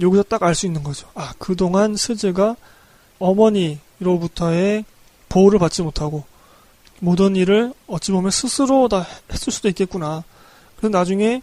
[0.00, 1.08] 여기서 딱 알 수 있는 거죠.
[1.14, 2.56] 아, 그동안 스즈가
[3.18, 4.84] 어머니로부터의
[5.28, 6.24] 보호를 받지 못하고
[7.00, 10.24] 모든 일을 어찌 보면 스스로 다 했을 수도 있겠구나.
[10.76, 11.42] 그래서 나중에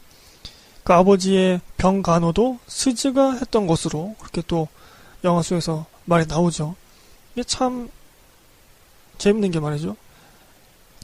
[0.84, 4.68] 그 아버지의 병 간호도 스즈가 했던 것으로 그렇게 또
[5.24, 6.76] 영화 속에서 말이 나오죠.
[7.34, 7.90] 이게 참
[9.20, 9.96] 재밌는 게 말이죠.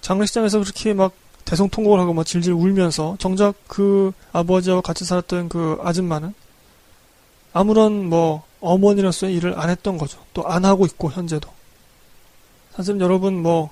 [0.02, 1.14] 장례식장에서 그렇게 막
[1.46, 6.34] 대성통곡을 하고 막 질질 울면서 정작 그 아버지와 같이 살았던 그 아줌마는
[7.54, 10.20] 아무런 뭐 어머니로서의 일을 안 했던 거죠.
[10.34, 11.48] 또 안 하고 있고 현재도.
[12.76, 13.70] 사실 여러분 뭐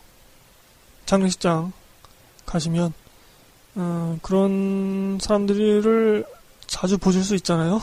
[1.05, 1.73] 장례식장
[2.45, 2.93] 가시면
[3.75, 6.25] 어, 그런 사람들을
[6.67, 7.81] 자주 보실 수 있잖아요.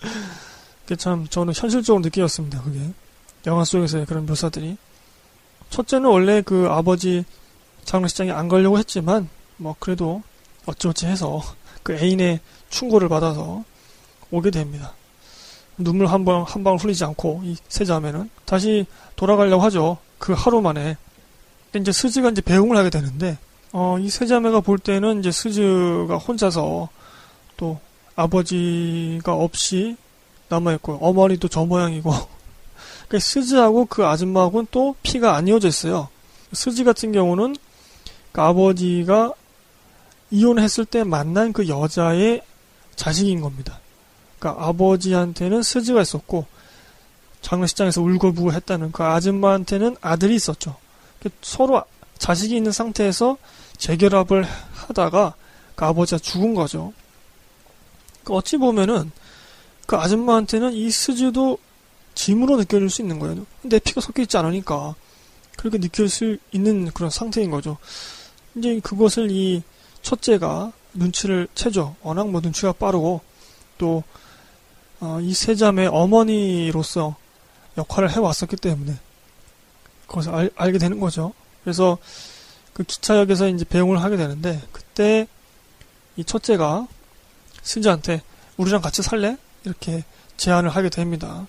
[0.82, 2.62] 그게 참 저는 현실적으로 느끼었습니다.
[2.62, 2.80] 그게
[3.46, 4.76] 영화 속에서의 그런 묘사들이
[5.70, 7.24] 첫째는 원래 그 아버지
[7.84, 10.22] 장례식장에 안 가려고 했지만 뭐 그래도
[10.66, 11.42] 어찌어찌 해서
[11.82, 13.64] 그 애인의 충고를 받아서
[14.30, 14.94] 오게 됩니다.
[15.78, 18.84] 눈물 한 방, 한 방울 흘리지 않고 이 세 자매는 다시
[19.16, 19.98] 돌아가려고 하죠.
[20.18, 20.96] 그 하루 만에.
[21.76, 23.38] 이제 스즈가 이제 배웅을 하게 되는데,
[23.72, 26.88] 어, 이 세 자매가 볼 때는 이제 스즈가 혼자서
[27.56, 27.78] 또
[28.16, 29.96] 아버지가 없이
[30.48, 32.12] 남아있고, 어머니도 저 모양이고,
[33.08, 36.08] 그러니까 스즈하고 그 아줌마하고는 또 피가 안 이어져 있어요.
[36.52, 37.56] 스즈 같은 경우는
[38.32, 39.32] 그 아버지가
[40.30, 42.42] 이혼했을 때 만난 그 여자의
[42.96, 43.80] 자식인 겁니다.
[44.38, 46.46] 그러니까 아버지한테는 스즈가 있었고
[47.40, 50.76] 장례식장에서 울고불고 했다는 그 아줌마한테는 아들이 있었죠.
[51.40, 51.82] 서로
[52.18, 53.38] 자식이 있는 상태에서
[53.78, 55.34] 재결합을 하다가
[55.74, 56.92] 그 아버지가 죽은 거죠.
[58.24, 59.10] 그 어찌 보면은
[59.86, 61.58] 그 아줌마한테는 이 스즈도
[62.18, 63.46] 짐으로 느껴질 수 있는 거예요.
[63.62, 64.96] 내 피가 섞여 있지 않으니까
[65.56, 67.78] 그렇게 느낄 수 있는 그런 상태인 거죠.
[68.56, 69.62] 이제 그것을 이
[70.02, 71.94] 첫째가 눈치를 채죠.
[72.02, 73.20] 워낙 뭐 눈치가 빠르고
[73.78, 74.02] 또
[74.98, 77.14] 어, 이 세자매 어머니로서
[77.76, 78.98] 역할을 해왔었기 때문에
[80.08, 81.32] 그것을 알, 알게 되는 거죠.
[81.62, 81.98] 그래서
[82.72, 85.28] 그 기차역에서 이제 배웅을 하게 되는데 그때
[86.16, 86.88] 이 첫째가
[87.62, 88.22] 스즈한테
[88.56, 89.36] 우리랑 같이 살래?
[89.64, 90.02] 이렇게
[90.36, 91.46] 제안을 하게 됩니다.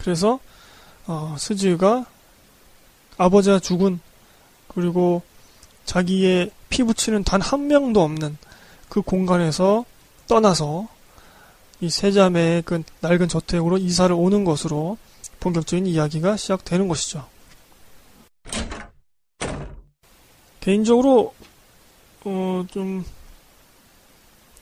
[0.00, 0.40] 그래서
[1.06, 2.06] 어, 스즈가
[3.16, 4.00] 아버지가 죽은
[4.68, 5.22] 그리고
[5.84, 8.36] 자기의 피부치는 단 한 명도 없는
[8.88, 9.84] 그 공간에서
[10.28, 10.88] 떠나서
[11.80, 14.98] 이 세 자매의 그 낡은 저택으로 이사를 오는 것으로
[15.40, 17.26] 본격적인 이야기가 시작되는 것이죠.
[20.60, 21.34] 개인적으로
[22.24, 23.04] 어, 좀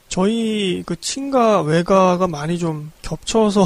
[0.09, 3.65] 저희 그 친가 외가가 많이 좀 겹쳐서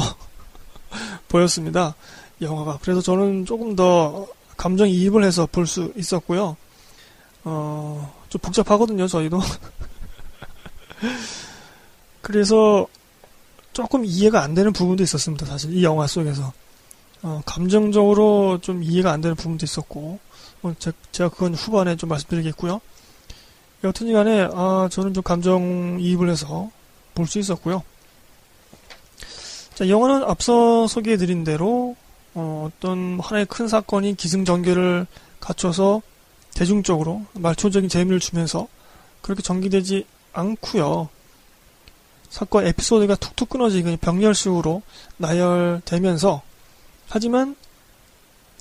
[1.27, 1.95] 보였습니다.
[2.41, 2.79] 영화가.
[2.81, 4.27] 그래서 저는 조금 더
[4.57, 6.55] 감정이입을 해서 볼 수 있었고요.
[7.45, 9.39] 어, 좀 복잡하거든요, 저희도.
[12.21, 12.87] 그래서
[13.73, 15.45] 조금 이해가 안 되는 부분도 있었습니다.
[15.45, 16.53] 사실 이 영화 속에서
[17.23, 20.19] 어, 감정적으로 좀 이해가 안 되는 부분도 있었고
[20.61, 22.79] 어, 제, 가 그건 후반에 좀 말씀드리겠고요.
[23.83, 26.69] 여튼간에 아 저는 좀 감정이입을 해서
[27.15, 27.83] 볼 수 있었고요.
[29.75, 31.95] 자 영화는 앞서 소개해드린 대로
[32.35, 35.07] 어, 떤 하나의 큰 사건이 기승전결을
[35.39, 36.01] 갖춰서
[36.53, 38.67] 대중적으로 말초적인 재미를 주면서
[39.21, 41.09] 그렇게 전개되지 않고요.
[42.29, 44.81] 사건 에피소드가 툭툭 끊어지고 병렬식으로
[45.17, 46.41] 나열되면서
[47.09, 47.55] 하지만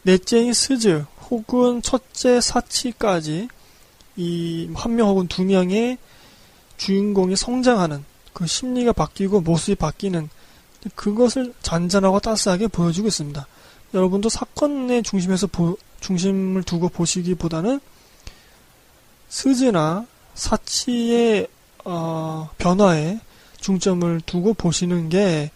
[0.03, 3.48] 넷째인 스즈 혹은 첫째 사치까지
[4.16, 5.96] 이 한 명 혹은 두 명의
[6.77, 10.29] 주인공이 성장하는 그 심리가 바뀌고 모습이 바뀌는
[10.95, 13.47] 그것을 잔잔하고 따스하게 보여주고 있습니다.
[13.95, 17.81] 여러분도 사건의 중심에서 보, 중심을 두고 보시기보다는
[19.29, 21.49] 스즈나 사치의
[21.85, 23.21] 어, 변화에
[23.61, 25.51] 중점을 두고 보시는 게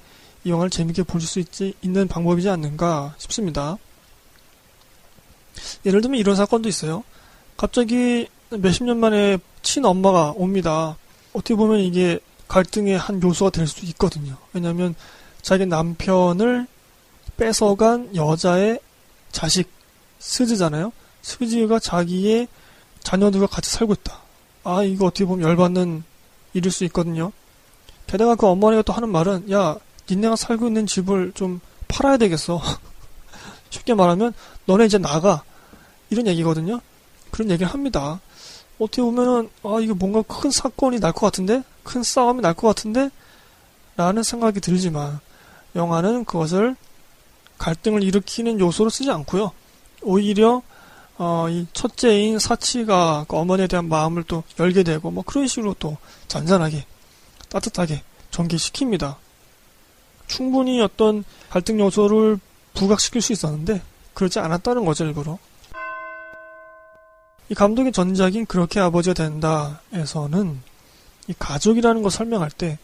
[0.46, 3.78] 이 영화를 재밌게 보실 수 있지, 있는 방법이지 않는가 싶습니다.
[5.84, 7.02] 예를 들면 이런 사건도 있어요.
[7.56, 10.96] 갑자기 몇십 년 만에 친엄마가 옵니다.
[11.32, 14.36] 어떻게 보면 이게 갈등의 한 요소가 될 수도 있거든요.
[14.52, 14.94] 왜냐하면
[15.42, 16.66] 자기 남편을
[17.36, 18.80] 뺏어간 여자의
[19.32, 19.70] 자식
[20.18, 20.92] 스즈잖아요.
[21.22, 22.48] 스즈가 자기의
[23.02, 24.20] 자녀들과 같이 살고 있다.
[24.64, 26.02] 아 이거 어떻게 보면 열받는
[26.54, 27.32] 일일 수 있거든요.
[28.06, 29.76] 게다가 그 어머니가 또 하는 말은 야
[30.08, 32.60] 니네가 살고 있는 집을 좀 팔아야 되겠어.
[33.70, 34.32] 쉽게 말하면
[34.66, 35.42] 너네 이제 나가
[36.10, 36.80] 이런 얘기거든요.
[37.30, 38.20] 그런 얘기를 합니다.
[38.78, 43.10] 어떻게 보면은 아 이게 뭔가 큰 사건이 날 것 같은데 큰 싸움이 날 것 같은데
[43.96, 45.20] 라는 생각이 들지만
[45.74, 46.76] 영화는 그것을
[47.58, 49.52] 갈등을 일으키는 요소로 쓰지 않고요.
[50.02, 50.62] 오히려
[51.16, 55.96] 어, 이 첫째인 사치가 그 어머니에 대한 마음을 또 열게 되고 뭐 그런 식으로 또
[56.28, 56.84] 잔잔하게
[57.48, 59.14] 따뜻하게 전개시킵니다.
[60.26, 62.38] 충분히 어떤 갈등 요소를
[62.74, 63.80] 부각시킬 수 있었는데
[64.12, 65.38] 그렇지 않았다는 거죠 일부러.
[67.48, 70.60] 이 감독의 전작인 그렇게 아버지가 된다에서는
[71.28, 72.78] 이 가족이라는 거 설명할 때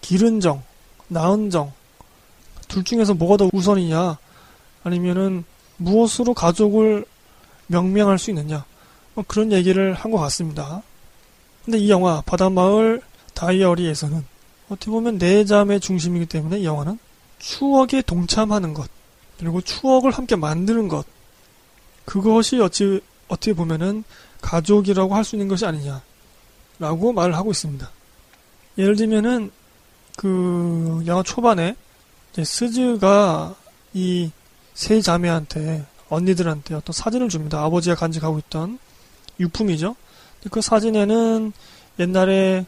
[0.00, 0.62] 기른 정,
[1.08, 1.72] 낳은 정,
[2.68, 4.18] 둘 중에서 뭐가 더 우선이냐,
[4.84, 5.44] 아니면은
[5.76, 7.04] 무엇으로 가족을
[7.68, 8.64] 명명할 수 있느냐,
[9.14, 10.82] 뭐 그런 얘기를 한 것 같습니다.
[11.64, 13.00] 근데 이 영화 바다마을
[13.34, 14.24] 다이어리에서는
[14.68, 16.98] 어떻게 보면 내 자매 중심이기 때문에 이 영화는
[17.38, 18.88] 추억에 동참하는 것,
[19.38, 21.06] 그리고 추억을 함께 만드는 것,
[22.04, 24.04] 그것이 어찌, 어떻게 보면은
[24.40, 26.02] 가족이라고 할 수 있는 것이 아니냐
[26.82, 27.88] 라고 말을 하고 있습니다.
[28.76, 29.50] 예를 들면은
[30.16, 31.76] 그 영화 초반에
[32.44, 33.54] 스즈가
[33.94, 34.30] 이
[34.74, 37.62] 세 자매한테 언니들한테 어떤 사진을 줍니다.
[37.62, 38.78] 아버지가 간직하고 있던
[39.38, 39.96] 유품이죠.
[40.50, 41.52] 그 사진에는
[41.98, 42.64] 옛날에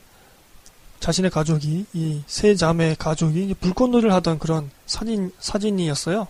[1.01, 6.29] 자신의 가족이 이 세 자매 가족이 불꽃놀이를 하던 그런 사진 사진이었어요.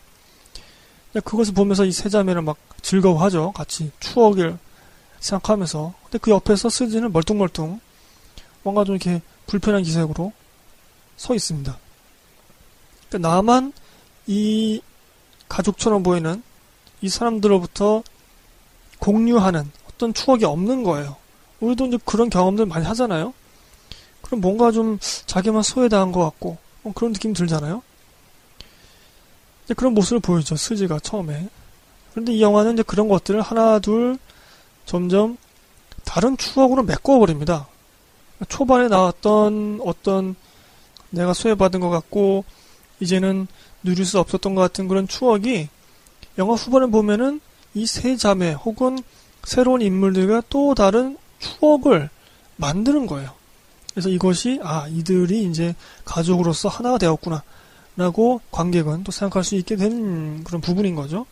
[1.24, 3.50] 그것을 보면서 이 세 자매는 막 즐거워하죠.
[3.52, 4.56] 같이 추억을
[5.24, 5.94] 생각하면서.
[6.04, 7.80] 근데 그 옆에서 스즈는 멀뚱멀뚱
[8.62, 10.32] 뭔가 좀 이렇게 불편한 기색으로
[11.16, 11.76] 서 있습니다.
[13.08, 13.72] 그러니까 나만
[14.26, 14.80] 이
[15.48, 16.42] 가족처럼 보이는
[17.00, 18.02] 이 사람들로부터
[18.98, 21.16] 공유하는 어떤 추억이 없는 거예요.
[21.60, 23.32] 우리도 이제 그런 경험들 많이 하잖아요.
[24.22, 27.82] 그럼 뭔가 좀 자기만 소외당한 것 같고 뭐 그런 느낌 들잖아요.
[29.76, 31.48] 그런 모습을 보여줘 스지가 처음에.
[32.10, 34.18] 그런데 이 영화는 이제 그런 것들을 하나 둘
[34.86, 35.36] 점점
[36.04, 37.66] 다른 추억으로 메꿔버립니다.
[38.48, 40.34] 초반에 나왔던 어떤
[41.10, 42.44] 내가 소외받은 것 같고
[43.00, 43.46] 이제는
[43.82, 45.68] 누릴 수 없었던 것 같은 그런 추억이
[46.38, 47.40] 영화 후반에 보면은
[47.74, 48.98] 이 세 자매 혹은
[49.42, 52.08] 새로운 인물들과 또 다른 추억을
[52.56, 53.30] 만드는 거예요.
[53.90, 57.42] 그래서 이것이 아 이들이 이제 가족으로서 하나가 되었구나
[57.96, 61.26] 라고 관객은 또 생각할 수 있게 된 그런 부분인 거죠.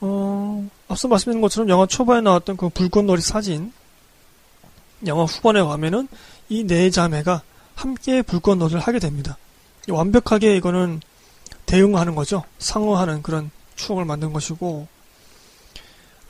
[0.00, 3.72] 어, 앞서 말씀드린 것처럼 영화 초반에 나왔던 그 불꽃놀이 사진
[5.06, 6.08] 영화 후반에 가면은
[6.48, 7.42] 이 네 자매가
[7.74, 9.36] 함께 불꽃놀이를 하게 됩니다.
[9.88, 11.00] 완벽하게 이거는
[11.66, 12.44] 대응하는 거죠.
[12.58, 14.86] 상호하는 그런 추억을 만든 것이고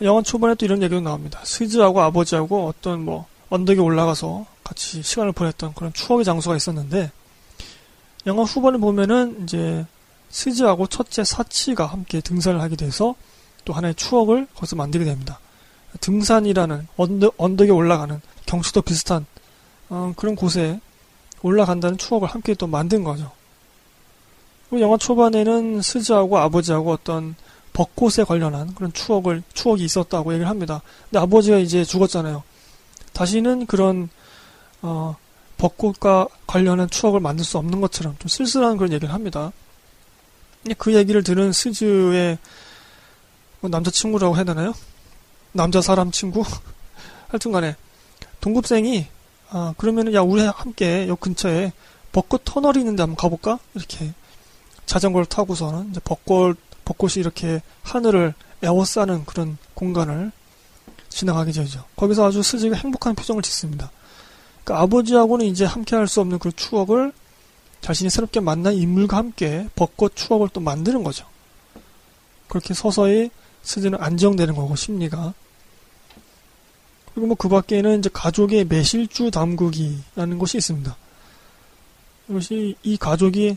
[0.02, 1.40] 영화 초반에 또 이런 얘기도 나옵니다.
[1.44, 7.10] 스즈하고 아버지하고 어떤 뭐 언덕에 올라가서 같이 시간을 보냈던 그런 추억의 장소가 있었는데
[8.26, 9.84] 영화 후반에 보면은 이제
[10.30, 13.14] 스즈하고 첫째 사치가 함께 등산을 하게 돼서
[13.64, 15.38] 또 하나의 추억을 거기서 만들게 됩니다.
[16.00, 19.26] 등산이라는 언덕, 언덕에 올라가는 경치도 비슷한
[19.88, 20.80] 어, 그런 곳에
[21.42, 23.30] 올라간다는 추억을 함께 또 만든 거죠.
[24.80, 27.36] 영화 초반에는 스즈하고 아버지하고 어떤
[27.72, 30.80] 벚꽃에 관련한 그런 추억을 추억이 있었다고 얘기를 합니다.
[31.10, 32.42] 근데 아버지가 이제 죽었잖아요.
[33.12, 34.08] 다시는 그런
[34.82, 35.16] 어,
[35.58, 39.52] 벚꽃과 관련한 추억을 만들 수 없는 것처럼 좀 쓸쓸한 그런 얘기를 합니다.
[40.78, 42.38] 그 얘기를 들은 스즈의 뭐
[43.70, 44.74] 남자친구라고 해야 되나요?
[45.52, 46.42] 남자 사람 친구?
[47.28, 47.76] 하여튼 간에
[48.40, 49.06] 동급생이
[49.50, 51.72] 아 그러면은 야 우리 함께 요 근처에
[52.12, 53.58] 벚꽃 터널이 있는데 한번 가볼까?
[53.74, 54.12] 이렇게
[54.86, 60.32] 자전거를 타고서는 이제 벚꽃 벚꽃이 이렇게 하늘을 에워싸는 그런 공간을
[61.08, 61.84] 지나가게 되죠.
[61.96, 63.90] 거기서 아주 스즈가 행복한 표정을 짓습니다.
[64.64, 67.12] 그러니까 아버지하고는 이제 함께 할 수 없는 그 추억을
[67.80, 71.26] 자신이 새롭게 만난 인물과 함께 벚꽃 추억을 또 만드는 거죠.
[72.48, 73.30] 그렇게 서서히
[73.64, 75.34] 스즈는 안정되는 거고 심리가
[77.12, 80.96] 그리고 뭐 그 밖에는 이제 가족의 매실주 담그기라는 것이 있습니다.
[82.28, 83.56] 이것이 이 가족이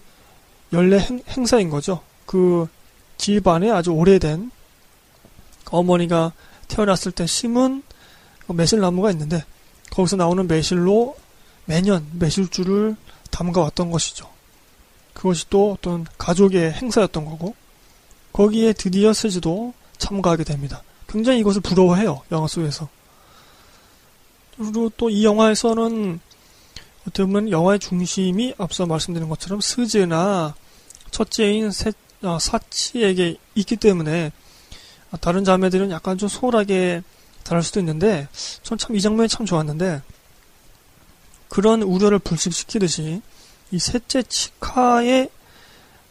[0.73, 2.01] 연례 행, 행사인 거죠.
[2.25, 2.67] 그
[3.17, 4.51] 집안에 아주 오래된
[5.71, 6.33] 어머니가
[6.67, 7.83] 태어났을 때 심은
[8.45, 9.43] 그 매실나무가 있는데
[9.91, 11.15] 거기서 나오는 매실로
[11.65, 12.95] 매년 매실주를
[13.31, 14.29] 담가왔던 것이죠.
[15.13, 17.55] 그것이 또 어떤 가족의 행사였던 거고
[18.33, 20.81] 거기에 드디어 스즈도 참가하게 됩니다.
[21.07, 22.21] 굉장히 이것을 부러워해요.
[22.31, 22.89] 영화 속에서.
[24.57, 26.19] 그리고 또 이 영화에서는
[27.01, 30.55] 어떻게 보면 영화의 중심이 앞서 말씀드린 것처럼 스즈나
[31.11, 34.31] 첫째인 세, 어, 사치에게 있기 때문에
[35.21, 37.03] 다른 자매들은 약간 좀 소홀하게
[37.43, 38.27] 다를 수도 있는데
[38.63, 40.01] 전 참 이 장면이 참 좋았는데
[41.47, 43.21] 그런 우려를 불식시키듯이
[43.71, 45.29] 이 셋째 치카의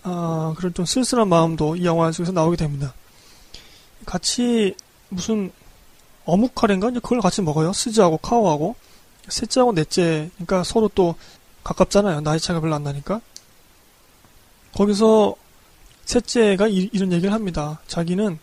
[0.05, 2.95] 어, 그런 좀 쓸쓸한 마음도 이 영화 속에서 나오게 됩니다.
[4.07, 4.75] 같이
[5.11, 5.53] 무슨
[6.25, 7.73] 어묵 카레인가 그걸 같이 먹어요.
[7.73, 8.75] 스즈하고 카오하고
[9.29, 11.15] 셋째하고 넷째 그러니까 서로 또
[11.65, 12.21] 가깝잖아요.
[12.21, 13.21] 나이 차가 별로 안 나니까
[14.75, 15.35] 거기서
[16.05, 17.81] 셋째가 이, 런 얘기를 합니다.
[17.89, 18.39] 자기는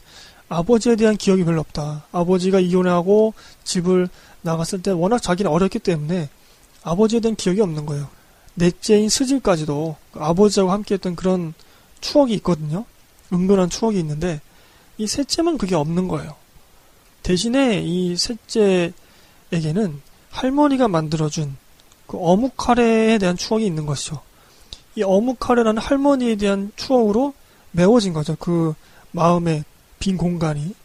[0.50, 2.06] 아버지에 대한 기억이 별로 없다.
[2.12, 4.10] 아버지가 이혼하고 집을
[4.42, 6.30] 나갔을 때 워낙 자기는 어렸기 때문에
[6.84, 8.10] 아버지에 대한 기억이 없는 거예요.
[8.56, 11.54] 넷째인 스질까지도 아버지하고 함께 했던 그런
[12.02, 12.86] 추억이 있거든요.
[13.32, 14.42] 은근한 추억이 있는데
[14.98, 16.36] 이 셋째만 그게 없는 거예요.
[17.24, 21.58] 대신에 이 셋째에게는 할머니가 만들어준
[22.08, 24.22] 그 어묵 카레에 대한 추억이 있는 것이죠.
[24.96, 27.34] 이 어묵 카레라는 할머니에 대한 추억으로
[27.72, 28.36] 메워진 거죠.
[28.40, 28.74] 그
[29.12, 29.64] 마음의
[30.00, 30.76] 빈 공간이.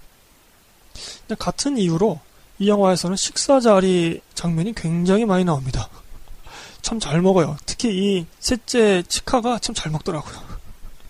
[1.39, 2.21] 같은 이유로
[2.59, 5.89] 이 영화에서는 식사 자리 장면이 굉장히 많이 나옵니다.
[6.83, 7.57] 참 잘 먹어요.
[7.67, 10.37] 특히 이 셋째 치카가 참 잘 먹더라고요.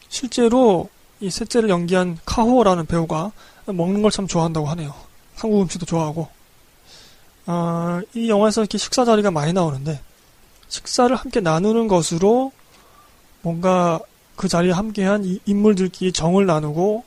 [0.08, 0.88] 실제로
[1.20, 3.32] 이 셋째를 연기한 카호라는 배우가
[3.66, 4.94] 먹는 걸 참 좋아한다고 하네요.
[5.36, 6.28] 한국 음식도 좋아하고.
[7.46, 10.00] 아, 이 영화에서 이렇게 식사 자리가 많이 나오는데
[10.68, 12.52] 식사를 함께 나누는 것으로
[13.42, 14.00] 뭔가
[14.36, 17.04] 그 자리에 함께한 인물들끼리 정을 나누고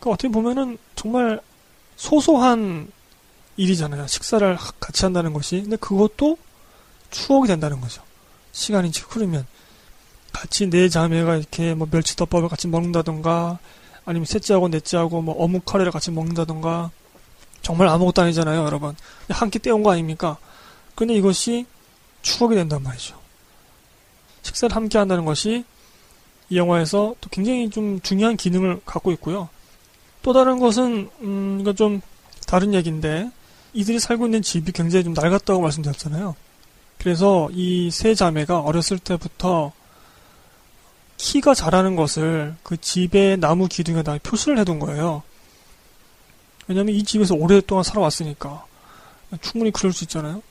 [0.00, 1.40] 그 어떻게 보면은 정말
[1.96, 2.90] 소소한
[3.56, 4.06] 일이잖아요.
[4.06, 5.62] 식사를 같이 한다는 것이.
[5.62, 6.36] 근데 그것도
[7.10, 8.02] 추억이 된다는 거죠.
[8.52, 9.46] 시간이 흐르면.
[10.32, 13.58] 같이 네 자매가 이렇게 뭐 멸치덮밥을 같이 먹는다던가,
[14.04, 16.90] 아니면 셋째하고 넷째하고 뭐 어묵 카레를 같이 먹는다던가,
[17.62, 18.96] 정말 아무것도 아니잖아요, 여러분.
[19.28, 20.36] 한 끼 때운 거 아닙니까?
[20.94, 21.66] 근데 이것이
[22.22, 23.20] 추억이 된단 말이죠.
[24.42, 25.64] 식사를 함께 한다는 것이
[26.50, 29.48] 이 영화에서 또 굉장히 좀 중요한 기능을 갖고 있고요.
[30.22, 32.00] 또 다른 것은, 음, 이건 좀
[32.46, 33.30] 다른 얘기인데,
[33.72, 36.34] 이들이 살고 있는 집이 굉장히 좀 낡았다고 말씀드렸잖아요.
[36.98, 39.72] 그래서 이 세 자매가 어렸을 때부터
[41.22, 45.22] 키가 자라는 것을 그 집의 나무 기둥에다 표시를 해둔 거예요.
[46.66, 48.66] 왜냐면 이 집에서 오랫동안 살아왔으니까.
[49.40, 50.42] 충분히 그럴 수 있잖아요.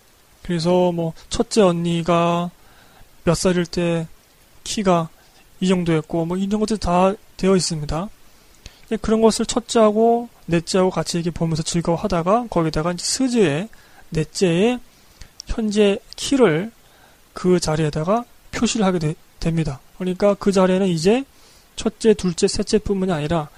[0.42, 2.52] 그래서 뭐, 첫째 언니가
[3.26, 4.08] 몇 살일 때
[4.64, 5.10] 키가
[5.60, 8.08] 이 정도였고, 뭐, 이런 것들이 다 되어 있습니다.
[9.02, 13.68] 그런 것을 첫째하고 넷째하고 같이 이렇게 보면서 즐거워하다가 거기다가 이제 스즈의
[14.10, 14.80] 넷째의
[15.48, 16.72] 현재 키를
[17.34, 19.82] 그 자리에다가 표시를 하게 되, 됩니다.
[20.02, 21.24] 그러니까 그 자리에는 이제
[21.76, 23.50] 첫째, 둘째, 셋째뿐만이 아니라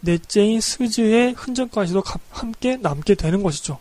[0.00, 3.78] 넷째인 스즈의 흔적까지도 함께 남게 되는 것이죠.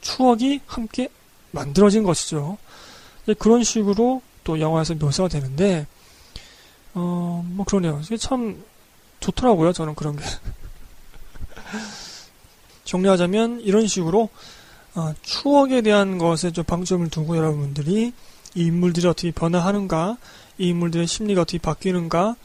[0.00, 1.10] 추억이 함께
[1.50, 2.56] 만들어진 것이죠.
[3.38, 5.86] 그런 식으로 또 영화에서 묘사가 되는데,
[6.94, 8.00] 어, 뭐 그러네요.
[8.04, 8.64] 이게 참
[9.20, 9.74] 좋더라고요.
[9.74, 10.24] 저는 그런 게.
[12.84, 14.30] 정리하자면 이런 식으로
[14.94, 18.14] 어, 추억에 대한 것에 좀 방점을 두고 여러분들이
[18.54, 20.16] 이 인물들이 어떻게 변화하는가,
[20.60, 22.36] 이 인물들의 심리가 어떻게 바뀌는가,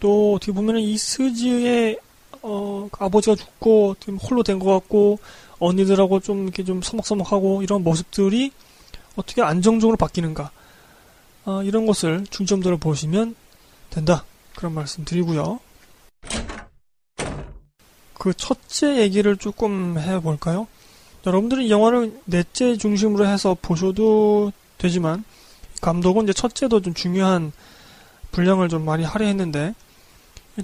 [0.00, 1.98] 또 어떻게 보면은 이 스즈의
[2.42, 5.18] 어, 아버지가 죽고 좀 홀로 된 것 같고
[5.58, 8.50] 언니들하고 좀 이렇게 좀 서먹서먹하고 이런 모습들이
[9.14, 10.50] 어떻게 안정적으로 바뀌는가
[11.44, 13.34] 어, 이런 것을 중점적으로 보시면
[13.90, 15.60] 된다 그런 말씀 드리고요.
[18.14, 20.66] 그 첫째 얘기를 조금 해볼까요?
[21.26, 25.24] 여러분들이 이 영화를 넷째 중심으로 해서 보셔도 되지만
[25.80, 27.52] 감독은 이제 첫째도 좀 중요한
[28.32, 29.74] 분량을 좀 많이 할애했는데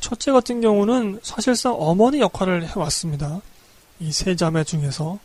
[0.01, 3.41] 첫째 같은 경우는 사실상 어머니 역할을 해왔습니다.
[4.01, 5.19] 이 세 자매 중에서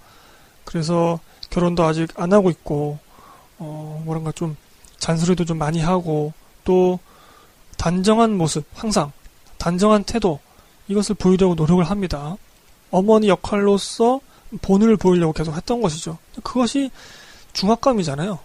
[0.64, 3.00] 그래서 결혼도 아직 안 하고 있고
[3.60, 4.56] 어 뭐랄까 좀
[4.98, 6.32] 잔소리도 좀 많이 하고
[6.64, 7.00] 또
[7.78, 9.12] 단정한 모습 항상
[9.58, 10.40] 단정한 태도
[10.88, 12.38] 이것을 보이려고 노력을 합니다.
[12.92, 14.22] 어머니 역할로서
[14.62, 16.18] 본을 보이려고 계속 했던 것이죠.
[16.44, 16.92] 그것이
[17.54, 18.40] 중압감이잖아요.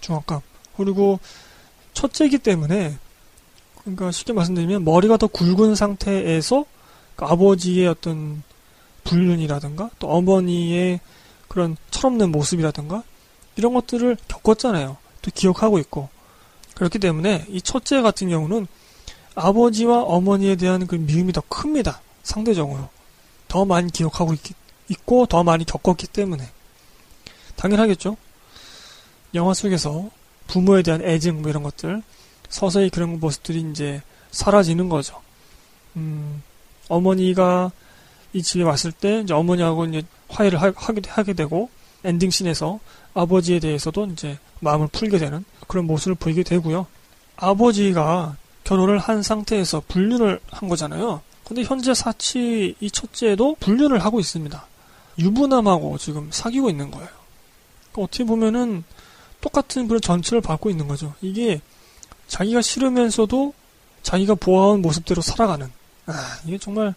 [0.00, 0.40] 중압감.
[0.78, 1.20] 그리고
[1.92, 2.96] 첫째이기 때문에
[3.82, 6.64] 그러니까 쉽게 말씀드리면 머리가 더 굵은 상태에서
[7.16, 8.42] 그 아버지의 어떤
[9.04, 11.00] 불륜이라든가 또 어머니의
[11.48, 13.02] 그런 철없는 모습이라든가
[13.56, 14.96] 이런 것들을 겪었잖아요.
[15.20, 16.08] 또 기억하고 있고
[16.74, 18.66] 그렇기 때문에 이 첫째 같은 경우는
[19.34, 22.00] 아버지와 어머니에 대한 그 미움이 더 큽니다.
[22.22, 22.88] 상대적으로.
[23.48, 24.40] 더 많이 기억하고 있,
[24.88, 26.48] 있고 더 많이 겪었기 때문에.
[27.56, 28.16] 당연하겠죠?
[29.34, 30.10] 영화 속에서
[30.48, 32.02] 부모에 대한 애증 뭐 이런 것들
[32.48, 35.20] 서서히 그런 모습들이 이제 사라지는 거죠.
[35.96, 36.42] 음,
[36.88, 37.70] 어머니가
[38.32, 41.70] 이 집에 왔을 때 이제 어머니하고 이제 화해를 하, 하게, 하게 되고
[42.04, 42.80] ending scene에서
[43.14, 46.86] 아버지에 대해서도 이제 마음을 풀게 되는 그런 모습을 보이게 되고요.
[47.36, 51.22] 아버지가 결혼을 한 상태에서 불륜을 한 거잖아요.
[51.44, 54.66] 근데 현재 사치 이 첫째도 불륜을 하고 있습니다.
[55.18, 57.08] 유부남하고 지금 사귀고 있는 거예요.
[57.92, 58.84] 그러니까 어떻게 보면은
[59.40, 61.14] 똑같은 그런 전체를 받고 있는 거죠.
[61.20, 61.60] 이게
[62.26, 63.54] 자기가 싫으면서도
[64.02, 65.70] 자기가 보아온 모습대로 살아가는.
[66.06, 66.94] 아, 이게 정말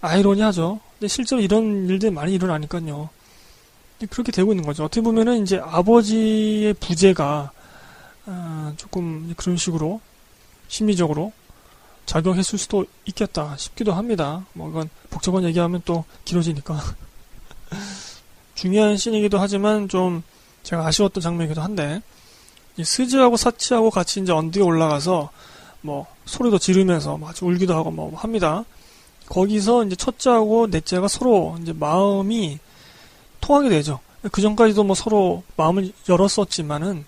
[0.00, 0.80] 아이러니하죠.
[0.98, 3.10] 근데 실제로 이런 일들이 많이 일어나니까요.
[4.10, 4.84] 그렇게 되고 있는 거죠.
[4.84, 7.52] 어떻게 보면은 이제 아버지의 부재가
[8.26, 10.00] 아, 조금 그런 식으로
[10.68, 11.32] 심리적으로
[12.06, 14.46] 작용했을 수도 있겠다 싶기도 합니다.
[14.52, 16.80] 뭐 이건 복잡한 얘기하면 또 길어지니까.
[18.54, 20.22] 중요한 씬이기도 하지만 좀
[20.62, 22.02] 제가 아쉬웠던 장면이기도 한데
[22.82, 25.30] 스즈하고 사치하고 같이 이제 언덕에 올라가서
[25.82, 28.64] 뭐 소리도 지르면서 마치 울기도 하고 뭐 합니다.
[29.26, 32.58] 거기서 이제 첫째하고 넷째가 서로 이제 마음이
[33.40, 34.00] 통하게 되죠.
[34.30, 37.04] 그 전까지도 뭐 서로 마음을 열었었지만은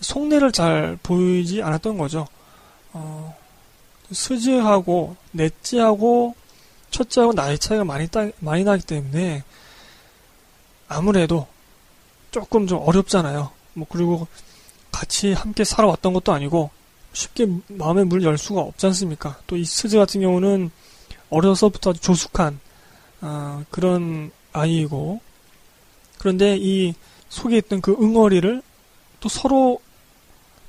[0.00, 2.26] 속내를 잘 보이지 않았던 거죠.
[2.92, 3.36] 어,
[4.12, 6.34] 스즈하고 넷째하고
[6.90, 9.42] 첫째하고 나이 차이가 많이 따, 많이 나기 때문에
[10.88, 11.46] 아무래도
[12.30, 13.50] 조금 좀 어렵잖아요.
[13.74, 14.26] 뭐 그리고
[14.90, 16.70] 같이 함께 살아왔던 것도 아니고
[17.12, 19.38] 쉽게 마음의 문을 열 수가 없지 않습니까?
[19.46, 20.70] 또 이 스즈 같은 경우는
[21.30, 22.60] 어려서부터 아주 조숙한
[23.20, 25.20] 어, 그런 아이이고
[26.18, 26.94] 그런데 이
[27.28, 28.62] 속에 있던 그 응어리를
[29.20, 29.80] 또 서로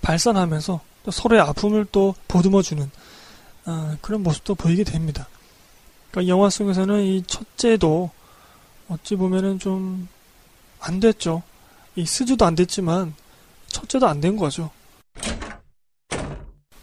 [0.01, 2.89] 발산하면서 또 서로의 아픔을 또 보듬어주는
[3.65, 5.27] 어, 그런 모습도 보이게 됩니다.
[6.11, 8.09] 그러니까 영화 속에서는 이 첫째도
[8.89, 10.07] 어찌 보면은 좀
[10.79, 11.43] 안 됐죠.
[11.95, 13.13] 이 스즈도 안 됐지만
[13.67, 14.69] 첫째도 안 된 거죠.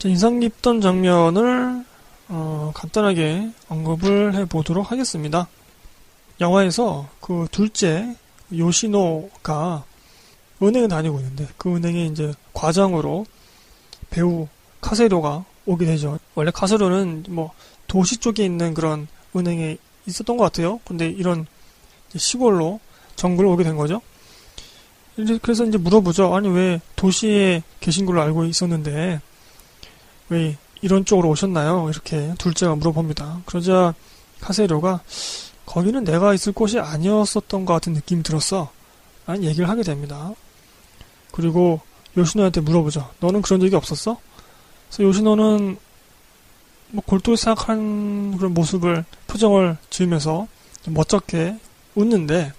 [0.04, 1.84] 인상 깊던 장면을
[2.28, 5.48] 어, 간단하게 언급을 해보도록 하겠습니다.
[6.40, 8.14] 영화에서 그 둘째
[8.56, 9.84] 요시노가
[10.62, 13.26] 은행에 다니고 있는데 그 은행에 이제 과장으로
[14.10, 14.46] 배우
[14.80, 16.20] 카세로가 오게 되죠.
[16.36, 17.52] 원래 카세로는 뭐
[17.88, 19.76] 도시 쪽에 있는 그런 은행에
[20.06, 20.78] 있었던 것 같아요.
[20.86, 21.46] 근데 이런
[22.16, 22.78] 시골로
[23.16, 24.00] 정글로 오게 된 거죠.
[25.18, 26.34] 이제 그래서 이제 물어보죠.
[26.34, 29.20] 아니 왜 도시에 계신 걸로 알고 있었는데
[30.28, 31.88] 왜 이런 쪽으로 오셨나요?
[31.90, 33.42] 이렇게 둘째가 물어봅니다.
[33.46, 33.94] 그러자
[34.40, 35.00] 카세로가
[35.64, 38.70] 거기는 내가 있을 곳이 아니었었던 것 같은 느낌이 들었어.
[39.26, 40.32] 라는 얘기를 하게 됩니다.
[41.32, 41.80] 그리고
[42.16, 43.10] 요시노한테 물어보죠.
[43.20, 44.18] 너는 그런 적이 없었어?
[44.88, 45.76] 그래서 요시노는
[46.90, 50.46] 뭐 골똘히 생각한 그런 모습을 표정을 지으면서
[50.86, 51.58] 멋쩍게
[51.94, 52.52] 웃는데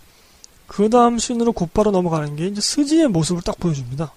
[0.67, 4.11] 그 다음 씬으로 곧바로 넘어가는 게 이제 스지의 모습을 딱 보여줍니다.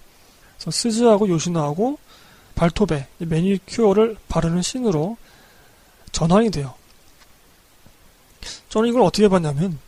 [0.57, 1.97] 그래서 스지하고 요시노하고
[2.55, 5.17] 발톱에 매니큐어를 바르는 씬으로
[6.11, 6.73] 전환이 돼요.
[8.69, 9.79] 저는 이걸 어떻게 봤냐면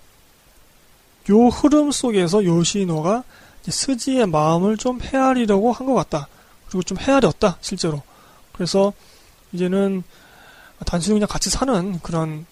[1.29, 3.23] 요 흐름 속에서 요시노가
[3.67, 6.27] 스지의 마음을 좀 헤아리려고 한 것 같다.
[6.67, 8.01] 그리고 좀 헤아렸다, 실제로.
[8.51, 8.91] 그래서
[9.51, 10.03] 이제는
[10.85, 12.45] 단순히 그냥 같이 사는 그런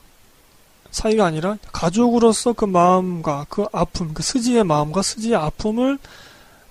[0.91, 5.97] 사이가 아니라 가족으로서 그 마음과 그 아픔, 그 스지의 마음과 스지의 아픔을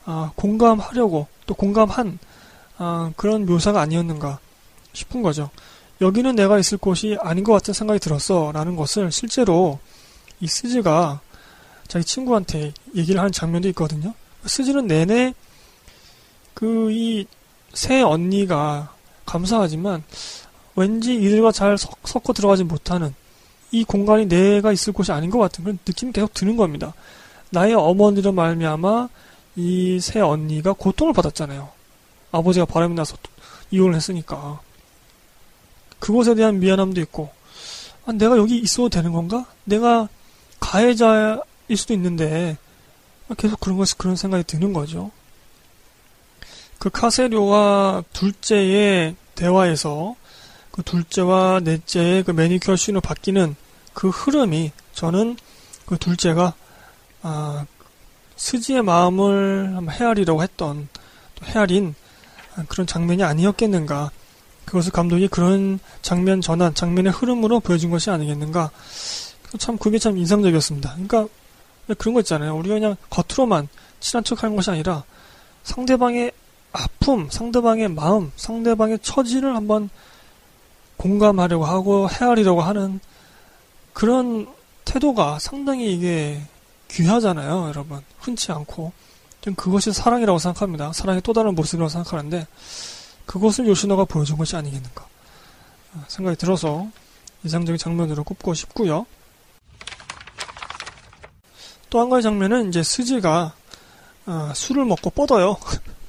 [0.04, 2.18] 아, 공감하려고 또 공감한
[2.78, 4.38] 아, 그런 묘사가 아니었는가
[4.92, 5.50] 싶은 거죠.
[6.00, 9.78] 여기는 내가 있을 곳이 아닌 것 같은 생각이 들었어 라는 것을 실제로
[10.40, 11.20] 이 스지가
[11.88, 14.14] 자기 친구한테 얘기를 하는 장면도 있거든요.
[14.46, 15.34] 스지는 내내
[16.54, 17.26] 그 이
[17.72, 18.94] 새 언니가
[19.26, 20.02] 감사하지만
[20.76, 23.14] 왠지 이들과 잘 섞어 들어가지 못하는
[23.72, 26.92] 이 공간이 내가 있을 곳이 아닌 것 같은 그런 느낌이 계속 드는 겁니다.
[27.50, 29.08] 나의 어머니로 말미암아
[29.56, 31.68] 이 새 언니가 고통을 받았잖아요.
[32.32, 33.16] 아버지가 바람이 나서
[33.70, 34.60] 이혼을 했으니까.
[35.98, 37.30] 그곳에 대한 미안함도 있고,
[38.06, 39.46] 아, 내가 여기 있어도 되는 건가?
[39.64, 40.08] 내가
[40.60, 41.42] 가해자일
[41.76, 42.56] 수도 있는데,
[43.36, 45.10] 계속 그런 것, 그런 생각이 드는 거죠.
[46.78, 50.16] 그 카세료와 둘째의 대화에서
[50.70, 53.56] 그 둘째와 넷째의 그 매니큐어 씬으로 바뀌는
[53.92, 55.36] 그 흐름이 저는
[55.86, 56.54] 그 둘째가
[57.22, 57.66] 아,
[58.36, 60.88] 스지의 마음을 헤아리려고 했던
[61.34, 61.94] 또 헤아린
[62.68, 64.10] 그런 장면이 아니었겠는가.
[64.64, 68.70] 그것을 감독이 그런 장면 전환, 장면의 흐름으로 보여준 것이 아니겠는가.
[69.58, 70.92] 참 그게 참 인상적이었습니다.
[70.92, 71.26] 그러니까
[71.98, 72.56] 그런 거 있잖아요.
[72.56, 73.68] 우리가 그냥 겉으로만
[73.98, 75.02] 친한 척 하는 것이 아니라
[75.64, 76.32] 상대방의
[76.72, 79.90] 아픔, 상대방의 마음, 상대방의 처지를 한번
[81.00, 83.00] 공감하려고 하고 헤아리려고 하는
[83.94, 84.46] 그런
[84.84, 86.42] 태도가 상당히 이게
[86.90, 88.02] 귀하잖아요, 여러분.
[88.18, 88.92] 흔치 않고.
[89.40, 90.92] 좀 그것이 사랑이라고 생각합니다.
[90.92, 92.46] 사랑의 또 다른 모습이라고 생각하는데,
[93.24, 95.06] 그것을 요시노가 보여준 것이 아니겠는가
[96.08, 96.88] 생각이 들어서
[97.44, 99.06] 이상적인 장면으로 꼽고 싶고요.
[101.88, 103.54] 또 한 가지 장면은 이제 스지가
[104.26, 105.56] 아, 술을 먹고 뻗어요.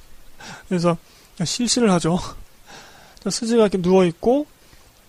[0.68, 0.98] 그래서
[1.42, 2.18] 실시를 하죠.
[3.28, 4.46] 스지가 이렇게 누워 있고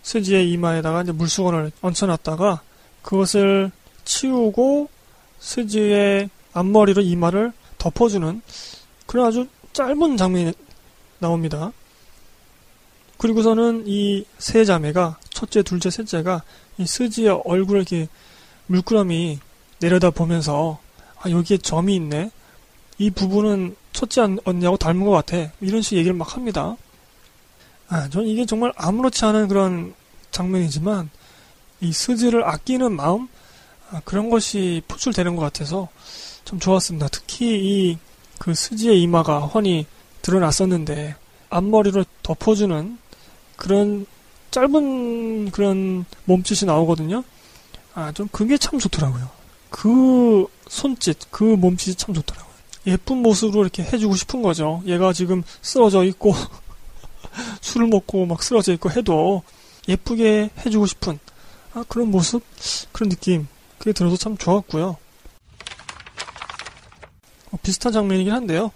[0.03, 2.61] 스지의 이마에다가 이제 물수건을 얹혀놨다가
[3.01, 3.71] 그것을
[4.05, 4.89] 치우고
[5.39, 8.41] 스지의 앞머리로 이마를 덮어주는
[9.07, 10.53] 그런 아주 짧은 장면이
[11.19, 11.71] 나옵니다.
[13.17, 16.43] 그리고서는 이 세 자매가 첫째, 둘째, 셋째가
[16.77, 18.07] 이 스지의 얼굴을 이렇게
[18.67, 19.39] 물끄러미
[19.79, 20.79] 내려다 보면서
[21.21, 22.31] 아 여기에 점이 있네.
[22.97, 25.51] 이 부분은 첫째 언니하고 닮은 것 같아.
[25.61, 26.75] 이런 식의 얘기를 막 합니다.
[27.93, 29.93] 아, 전 이게 정말 아무렇지 않은 그런
[30.31, 31.09] 장면이지만
[31.81, 33.27] 이 스즈를 아끼는 마음
[33.91, 35.89] 아, 그런 것이 표출되는 것 같아서
[36.43, 37.07] 참 좋았습니다.
[37.09, 38.13] 특히 이
[38.43, 39.85] 그 스지의 이마가 훤히
[40.21, 41.15] 드러났었는데
[41.49, 42.97] 앞머리로 덮어주는
[43.55, 44.05] 그런
[44.51, 47.23] 짧은 그런 몸짓이 나오거든요.
[47.93, 49.29] 아, 좀 그게 참 좋더라고요.
[49.69, 52.53] 그 손짓, 그 몸짓이 참 좋더라고요.
[52.87, 54.83] 예쁜 모습으로 이렇게 해주고 싶은 거죠.
[54.85, 56.33] 얘가 지금 쓰러져 있고,
[57.61, 59.43] 술을 먹고 막 쓰러져 있고 해도
[59.87, 61.19] 예쁘게 해주고 싶은
[61.73, 62.43] 아, 그런 모습,
[62.91, 63.47] 그런 느낌,
[63.79, 64.97] 그게 들어서 참 좋았고요.
[67.51, 68.71] 어, 비슷한 장면이긴 한데요.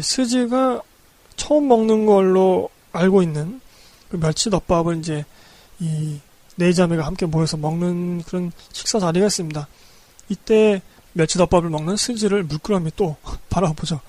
[0.00, 0.80] 스즈가
[1.36, 3.60] 처음 먹는 걸로 알고 있는
[4.08, 5.24] 그 멸치덮밥을 이제
[5.80, 6.20] 이
[6.60, 9.66] 네 자매가 함께 모여서 먹는 그런 식사 자리가 있습니다.
[10.28, 10.82] 이때
[11.14, 13.16] 멸치덮밥을 먹는 스즈를 물끄러미 또
[13.48, 14.00] 바라보죠.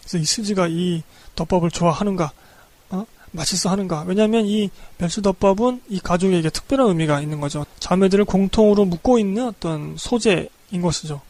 [0.00, 1.02] 그래서 이 스즈가 이
[1.34, 2.30] 덮밥을 좋아하는가, 어?
[3.32, 4.04] 맛있어 하는가.
[4.06, 7.66] 왜냐하면 이 멸치덮밥은 이 가족에게 특별한 의미가 있는 거죠.
[7.78, 10.48] 자매들을 공통으로 묶고 있는 어떤 소재인
[10.82, 11.20] 것이죠.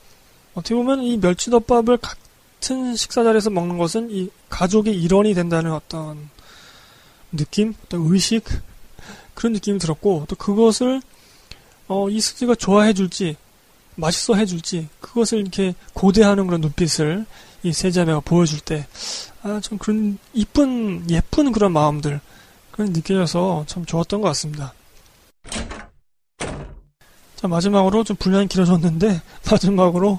[0.54, 6.30] 어떻게 보면 이 멸치덮밥을 같은 식사 자리에서 먹는 것은 이 가족의 일원이 된다는 어떤
[7.32, 8.44] 느낌, 어떤 의식
[9.34, 11.02] 그런 느낌이 들었고 또 그것을
[11.86, 13.36] 어, 이 스즈가 좋아해 줄지
[13.94, 17.26] 맛있어 해 줄지 그것을 이렇게 고대하는 그런 눈빛을
[17.62, 18.86] 이 세자매가 보여줄 때
[19.48, 22.20] 아, 좀 그런 이쁜 예쁜 그런 마음들
[22.70, 24.74] 그런 느껴져서 참 좋았던 것 같습니다.
[27.36, 30.18] 자 마지막으로 좀 분량이 길어졌는데 마지막으로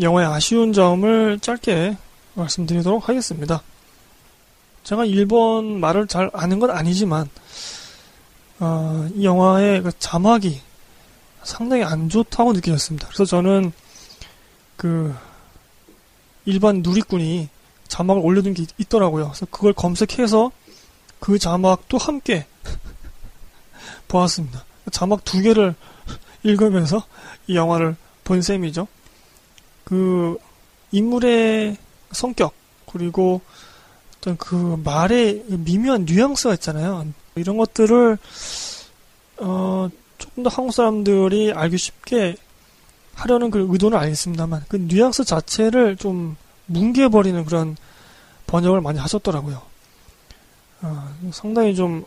[0.00, 1.96] 영화의 아쉬운 점을 짧게
[2.34, 3.62] 말씀드리도록 하겠습니다.
[4.84, 7.28] 제가 일본 말을 잘 아는 건 아니지만
[8.60, 10.60] 어, 이 영화의 그 자막이
[11.42, 13.08] 상당히 안 좋다고 느껴졌습니다.
[13.08, 13.72] 그래서 저는
[14.76, 15.14] 그
[16.44, 17.48] 일반 누리꾼이
[17.88, 19.28] 자막을 올려둔 게 있더라고요.
[19.28, 20.50] 그래서 그걸 검색해서
[21.20, 22.46] 그 자막도 함께
[24.08, 24.64] 보았습니다.
[24.92, 25.74] 자막 두 개를
[26.42, 27.04] 읽으면서
[27.46, 28.86] 이 영화를 본 셈이죠.
[29.84, 30.38] 그
[30.92, 31.76] 인물의
[32.12, 32.54] 성격
[32.90, 33.40] 그리고
[34.18, 37.06] 어떤 그 말의 미묘한 뉘앙스가 있잖아요.
[37.34, 38.18] 이런 것들을
[39.38, 42.36] 어 조금 더 한국 사람들이 알기 쉽게
[43.14, 46.36] 하려는 그 의도는 알겠습니다만 그 뉘앙스 자체를 좀
[46.66, 47.76] 뭉개버리는 그런
[48.46, 49.62] 번역을 많이 하셨더라고요.
[50.82, 52.04] 어, 상당히 좀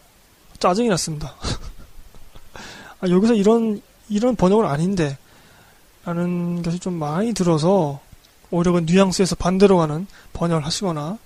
[0.59, 1.33] 짜증이 났습니다.
[3.01, 5.17] 아, 여기서 이런 이런 번역은 아닌데
[6.05, 7.99] 라는 것이 좀 많이 들어서
[8.51, 11.17] 오히려 그 뉘앙스에서 반대로 가는 번역을 하시거나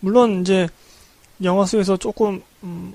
[0.00, 0.68] 물론 이제
[1.42, 2.94] 영화 속에서 조금 음,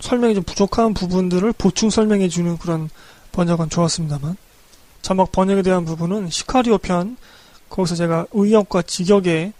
[0.00, 2.90] 설명이 좀 부족한 부분들을 보충 설명해 주는 그런
[3.32, 4.36] 번역은 좋았습니다만
[5.02, 7.16] 자막 번역에 대한 부분은 시카리오 편
[7.68, 9.52] 거기서 제가 의역과 직역의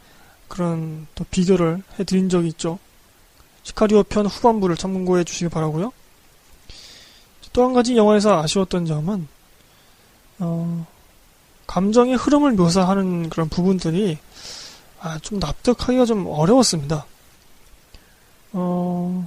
[0.48, 2.78] 그런 또 비교를 해드린 적이 있죠.
[3.62, 5.92] 시카리오 편 후반부를 참고해 주시기 바라고요.
[7.56, 9.26] 또 한 가지 영화에서 아쉬웠던 점은
[10.38, 10.86] 어,
[11.66, 14.18] 감정의 흐름을 묘사하는 그런 부분들이
[15.00, 17.06] 아, 좀 납득하기가 좀 어려웠습니다.
[18.52, 19.26] 어,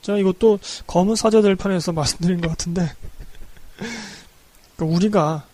[0.00, 2.90] 제가 이것도 검은 사제들 편에서 말씀드린 것 같은데,
[4.76, 5.46] 그러니까 우리가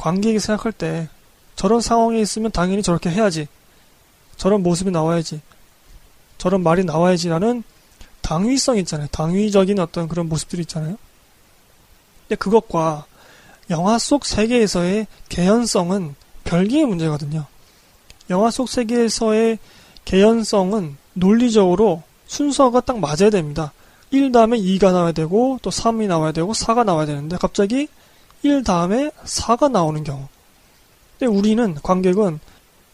[0.00, 1.10] 관객이 생각할 때
[1.56, 3.48] 저런 상황에 있으면 당연히 저렇게 해야지.
[4.38, 5.42] 저런 모습이 나와야지.
[6.38, 7.62] 저런 말이 나와야지라는
[8.22, 9.08] 당위성 있잖아요.
[9.08, 10.96] 당위적인 어떤 그런 모습들이 있잖아요.
[12.22, 13.04] 근데 그것과
[13.68, 17.44] 영화 속 세계에서의 개연성은 별개의 문제거든요.
[18.30, 19.58] 영화 속 세계에서의
[20.06, 23.72] 개연성은 논리적으로 순서가 딱 맞아야 됩니다.
[24.12, 27.88] 1 다음에 2가 나와야 되고 또 3이 나와야 되고 4가 나와야 되는데 갑자기
[28.42, 30.26] 1 다음에 4가 나오는 경우.
[31.18, 32.40] 근데 우리는 관객은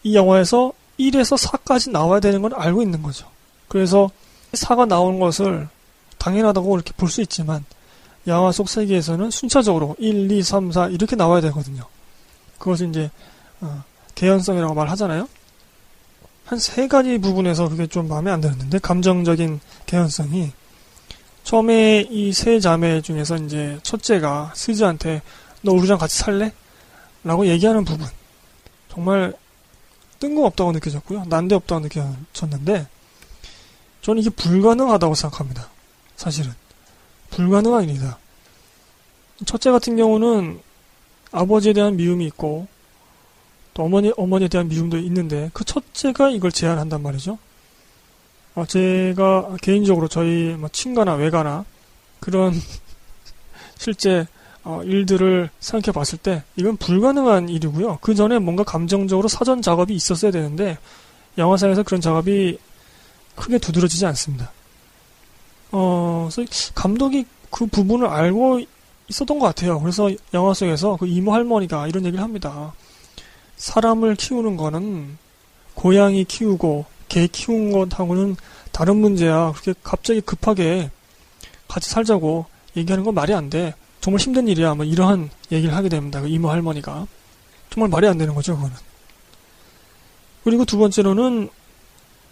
[0.03, 3.26] 이 영화에서 1에서 4까지 나와야 되는 걸 알고 있는 거죠.
[3.68, 4.11] 그래서
[4.53, 5.68] 4가 나오는 것을
[6.18, 7.64] 당연하다고 이렇게 볼 수 있지만
[8.26, 11.84] 영화 속 세계에서는 순차적으로 1, 2, 3, 4 이렇게 나와야 되거든요.
[12.59, 13.11] 그것을 이제
[13.61, 13.84] 어,
[14.14, 15.28] 개연성이라고 말하잖아요.
[16.47, 20.53] 한 세 가지 부분에서 그게 좀 마음에 안 들었는데 감정적인 개연성이
[21.47, 25.22] 처음에 이 세 자매 중에서 이제 첫째가 스즈한테
[25.62, 26.53] 너 우리랑 같이 살래?
[27.22, 28.05] 라고 얘기하는 부분
[28.92, 29.32] 정말
[30.18, 31.24] 뜬금없다고 느껴졌고요.
[31.28, 32.88] 난데없다고 느껴졌는데
[34.03, 35.68] 저는 이게 불가능하다고 생각합니다.
[36.16, 36.53] 사실은.
[37.30, 38.18] 불가능한 일이다.
[39.44, 40.61] 첫째 같은 경우는
[41.30, 42.66] 아버지에 대한 미움이 있고
[43.72, 47.38] 또 어머니 어머니에 대한 미움도 있는데 그 첫째가 이걸 제안한단 말이죠.
[48.57, 51.64] 어, 제가 개인적으로 저희 뭐 친가나 외가나
[52.20, 52.54] 그런
[53.78, 54.26] 실제
[54.64, 57.98] 어, 일들을 생각해 봤을 때 이건 불가능한 일이고요.
[58.00, 60.78] 그 전에 뭔가 감정적으로 사전 작업이 있었어야 되는데
[61.38, 62.59] 영화상에서 그런 작업이
[63.36, 64.50] 크게 두드러지지 않습니다.
[65.70, 68.62] 어, 그래서 감독이 그 부분을 알고
[69.09, 69.78] 있었던 것 같아요.
[69.80, 72.72] 그래서 영화 속에서 그 이모 할머니가 이런 얘기를 합니다.
[73.57, 75.18] 사람을 키우는 거는
[75.74, 78.36] 고양이 키우고 개 키운 것하고는
[78.72, 79.52] 다른 문제야.
[79.52, 80.90] 그렇게 갑자기 급하게
[81.68, 82.46] 같이 살자고
[82.76, 83.74] 얘기하는 건 말이 안 돼.
[84.00, 84.74] 정말 힘든 일이야.
[84.74, 86.20] 뭐 이러한 얘기를 하게 됩니다.
[86.20, 87.07] 그 이모 할머니가.
[87.70, 88.76] 정말 말이 안 되는 거죠, 그거는.
[90.44, 91.48] 그리고 두 번째로는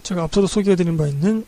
[0.03, 1.45] 제가 앞서도 소개해드린 바 있는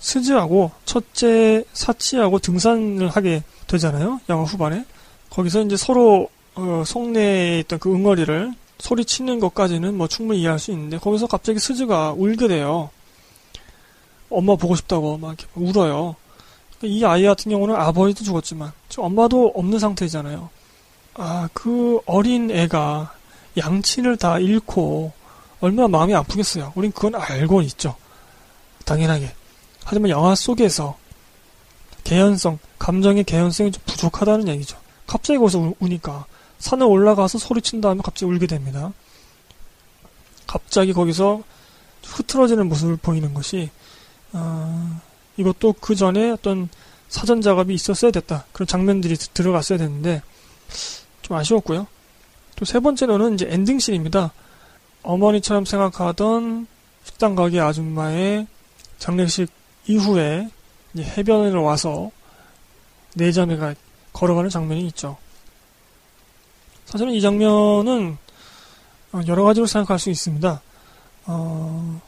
[0.00, 4.20] 스즈하고 첫째 사치하고 등산을 하게 되잖아요.
[4.28, 4.84] 영화 후반에.
[5.30, 10.98] 거기서 이제 서로 어, 속내에 있던 그 응어리를 소리치는 것까지는 뭐 충분히 이해할 수 있는데
[10.98, 12.90] 거기서 갑자기 스즈가 울게 돼요.
[14.30, 16.16] 엄마 보고 싶다고 막 울어요.
[16.82, 20.48] 이 아이 같은 경우는 아버지도 죽었지만 지금 엄마도 없는 상태잖아요.
[21.14, 23.12] 아, 그 어린 애가
[23.56, 25.12] 양친을 다 잃고
[25.60, 26.72] 얼마나 마음이 아프겠어요.
[26.76, 27.96] 우린 그건 알고 있죠.
[28.84, 29.32] 당연하게.
[29.84, 30.96] 하지만 영화 속에서
[32.04, 34.78] 개연성, 감정의 개연성이 좀 부족하다는 얘기죠.
[35.06, 36.26] 갑자기 거기서 우, 우니까
[36.58, 38.92] 산에 올라가서 소리친 다음에 갑자기 울게 됩니다.
[40.46, 41.42] 갑자기 거기서
[42.04, 43.70] 흐트러지는 모습을 보이는 것이
[44.32, 45.00] 어,
[45.36, 46.68] 이것도 그 전에 어떤
[47.08, 48.44] 사전 작업이 있었어야 됐다.
[48.52, 50.22] 그런 장면들이 들어갔어야 됐는데
[51.22, 51.86] 좀 아쉬웠고요.
[52.56, 54.32] 또 세 번째로는 이제 엔딩씬입니다.
[55.02, 56.66] 어머니처럼 생각하던
[57.04, 58.48] 식당 가게 아줌마의
[58.98, 59.48] 장례식
[59.86, 60.48] 이후에
[60.96, 62.10] 해변에 와서
[63.14, 63.74] 네 자매가
[64.12, 65.16] 걸어가는 장면이 있죠.
[66.88, 68.16] 사실은 이 장면은
[69.12, 70.60] 어, 여러 가지로 생각할 수 있습니다.
[71.26, 72.00] 어,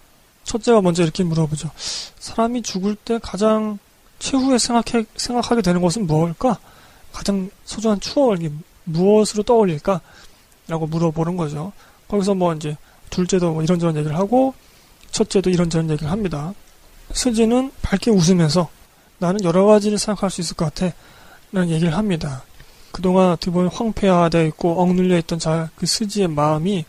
[0.44, 1.70] 첫째가 먼저 이렇게 물어보죠.
[2.18, 3.78] 사람이 죽을 때 가장
[4.18, 6.58] 최후에 생각해, 생각하게 되는 것은 무엇일까?
[7.12, 8.50] 가장 소중한 추억을
[8.84, 10.00] 무엇으로 떠올릴까?
[10.66, 11.72] 라고 물어보는 거죠.
[12.08, 12.76] 거기서 뭐 이제
[13.10, 14.54] 둘째도 뭐 이런저런 얘기를 하고
[15.10, 16.54] 첫째도 이런저런 얘기를 합니다.
[17.12, 18.68] 스지는 밝게 웃으면서
[19.18, 20.94] 나는 여러 가지를 생각할 수 있을 것 같아.
[21.52, 22.44] 라는 얘기를 합니다.
[23.00, 26.84] 그동안 어떻게 보면 황폐화되어 있고 억눌려 있던 자, 그 스지의 마음이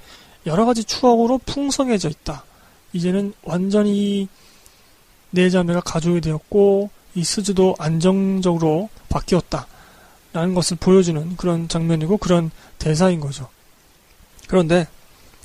[0.46, 2.44] 여러 가지 추억으로 풍성해져 있다.
[2.92, 4.28] 이제는 완전히
[5.30, 9.68] 네 자매가 가족이 되었고 이 스즈도 안정적으로 바뀌었다.
[10.34, 13.48] 라는 것을 보여주는 그런 장면이고 그런 대사인 거죠.
[14.50, 14.88] 그런데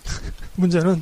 [0.57, 1.01] 문제는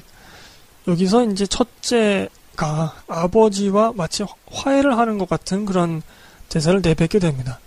[0.89, 6.03] 여기서 이제 첫째가 아버지와 마치 화해를 하는 것 같은 그런
[6.51, 7.61] 대사를 내뱉게 됩니다.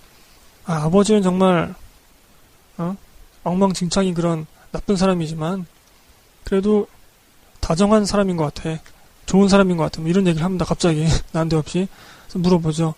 [0.66, 1.87] 아, 버지는 정말 어?
[3.48, 5.66] 엉망진창인 그런 나쁜 사람이지만
[6.44, 6.88] 그래도
[7.60, 8.80] 다정한 사람인 것 같아.
[9.26, 10.02] 좋은 사람인 것 같아.
[10.02, 10.66] 뭐 이런 얘기를 합니다.
[10.66, 11.88] 갑자기 난데없이
[12.24, 12.94] 그래서 물어보죠.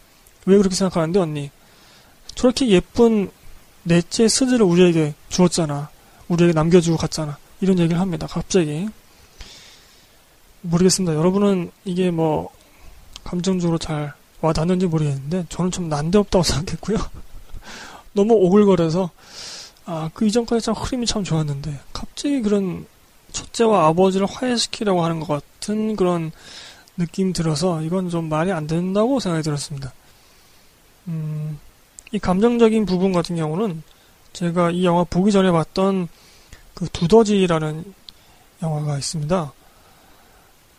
[0.45, 1.51] 왜 그렇게 생각하는데 언니?
[2.35, 3.31] 저렇게 예쁜
[3.83, 5.89] 넷째 스즈를 우리에게 주었잖아.
[6.27, 7.37] 우리에게 남겨주고 갔잖아.
[7.61, 8.27] 이런 얘기를 합니다.
[8.27, 8.87] 갑자기
[10.61, 11.15] 모르겠습니다.
[11.15, 12.49] 여러분은 이게 뭐
[13.23, 16.97] 감정적으로 잘 와닿는지 모르겠는데 저는 좀 난데없다고 생각했고요.
[18.13, 19.09] 너무 오글거려서
[19.89, 22.85] 아 그 이전까지 참 흐름이 참 좋았는데 갑자기 그런
[23.31, 26.31] 첫째와 아버지를 화해시키려고 하는 것 같은 그런
[26.95, 29.91] 느낌 들어서 이건 좀 말이 안 된다고 생각이 들었습니다.
[31.07, 31.59] 음,
[32.11, 33.81] 이 감정적인 부분 같은 경우는
[34.33, 36.07] 제가 이 영화 보기 전에 봤던
[36.75, 37.93] 그 두더지라는
[38.61, 39.53] 영화가 있습니다.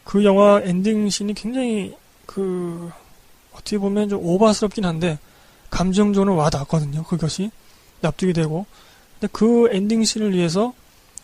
[0.04, 1.96] 그 영화 엔딩 씬이 굉장히
[2.26, 2.92] 그
[3.52, 5.18] 어떻게 보면 좀 오바스럽긴 한데
[5.68, 7.02] 감정적으로 와닿았거든요.
[7.04, 7.50] 그것이
[8.02, 8.66] 납득이 되고
[9.20, 10.72] 근데 그 엔딩씬을 위해서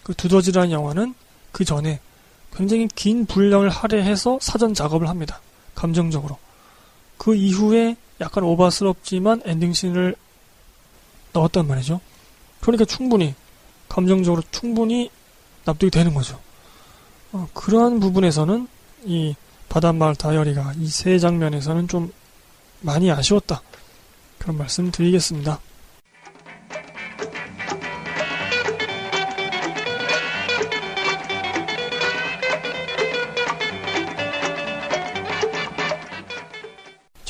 [0.03, 1.14] 그 두더지라는 영화는
[1.51, 1.99] 그 전에
[2.55, 5.40] 굉장히 긴 분량을 할애해서 사전 작업을 합니다.
[5.74, 6.38] 감정적으로.
[7.16, 10.14] 그 이후에 약간 오바스럽지만 엔딩씬을
[11.32, 12.01] 넣었단 말이죠.
[12.61, 13.34] 그러니까 충분히
[13.88, 15.11] 감정적으로 충분히
[15.64, 16.38] 납득이 되는 거죠.
[17.32, 18.68] 어, 그러한 부분에서는
[19.05, 19.34] 이
[19.68, 22.12] 바닷마을 다이어리가 이 세 장면에서는 좀
[22.80, 23.62] 많이 아쉬웠다.
[24.38, 25.61] 그런 말씀 드리겠습니다.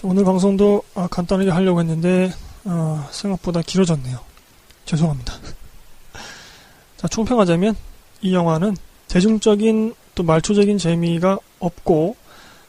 [0.09, 2.33] 오늘 방송도 아, 간단하게 하려고 했는데
[2.65, 4.21] 어, 생각보다 길어졌네요.
[4.85, 5.35] 죄송합니다.
[6.97, 7.75] 자, 총평하자면
[8.23, 8.77] 이 영화는
[9.09, 12.15] 대중적인 또 말초적인 재미가 없고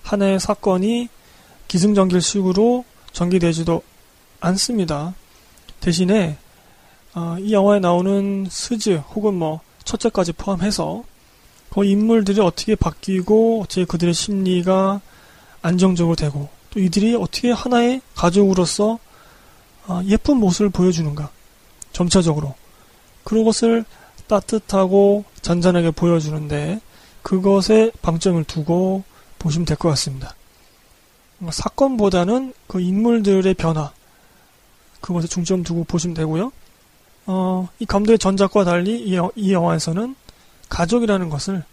[0.01, 1.09] 하나의 사건이
[1.67, 3.83] 기승전결식으로 전개되지도
[4.39, 5.13] 않습니다.
[5.79, 6.37] 대신에
[7.13, 11.03] 어, 이 영화에 나오는 스즈 혹은 뭐 첫째까지 포함해서
[11.69, 15.01] 그 인물들이 어떻게 바뀌고 어떻게 그들의 심리가
[15.61, 18.99] 안정적으로 되고 또 이들이 어떻게 하나의 가족으로서
[19.87, 21.31] 어, 예쁜 모습을 보여주는가
[21.91, 22.53] 점차적으로
[23.23, 23.83] 그런 것을
[24.27, 26.79] 따뜻하고 잔잔하게 보여주는데
[27.23, 29.03] 그것에 방점을 두고
[29.39, 30.35] 보시면 될 것 같습니다.
[31.49, 33.91] 사건보다는 그 인물들의 변화
[35.01, 36.51] 그것에 중점 두고 보시면 되고요.
[37.25, 40.15] 어, 이 감독의 전작과 달리 이, 이 영화에서는
[40.69, 41.63] 가족이라는 것을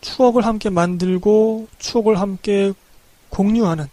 [0.00, 2.72] 추억을 함께 만들고 추억을 함께
[3.28, 3.88] 공유하는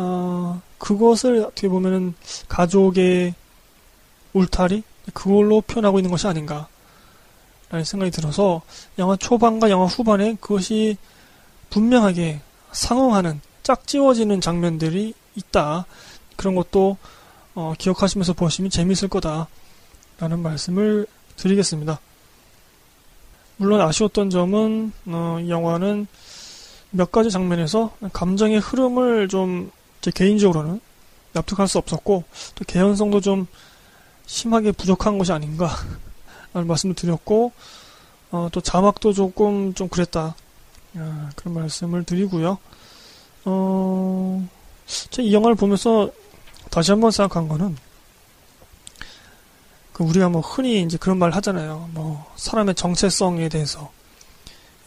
[0.00, 2.14] 어, 그것을 어떻게 보면은
[2.48, 3.34] 가족의
[4.32, 6.68] 울타리 그걸로 표현하고 있는 것이 아닌가
[7.68, 8.62] 라는 생각이 들어서
[9.00, 10.96] 영화 초반과 영화 후반에 그것이
[11.70, 12.40] 분명하게
[12.70, 15.84] 상응하는 짝지워지는 장면들이 있다.
[16.36, 16.96] 그런 것도
[17.56, 19.48] 어, 기억하시면서 보시면 재미있을 거다.
[20.20, 22.00] 라는 말씀을 드리겠습니다.
[23.56, 26.06] 물론 아쉬웠던 점은 어, 이 영화는
[26.90, 29.70] 몇 가지 장면에서 감정의 흐름을 좀
[30.00, 30.80] 제 개인적으로는
[31.32, 32.24] 납득할 수 없었고
[32.54, 33.46] 또 개연성도 좀
[34.26, 35.74] 심하게 부족한 것이 아닌가
[36.52, 37.52] 라는 말씀을 드렸고
[38.30, 40.34] 어, 또 자막도 조금 좀 그랬다
[40.96, 42.58] 아, 그런 말씀을 드리고요.
[43.44, 44.48] 어,
[45.10, 46.10] 제이 영화를 보면서
[46.70, 47.76] 다시 한번 생각한 거는
[49.92, 51.90] 그 우리가 뭐 흔히 이제 그런 말 하잖아요.
[51.92, 53.90] 뭐 사람의 정체성에 대해서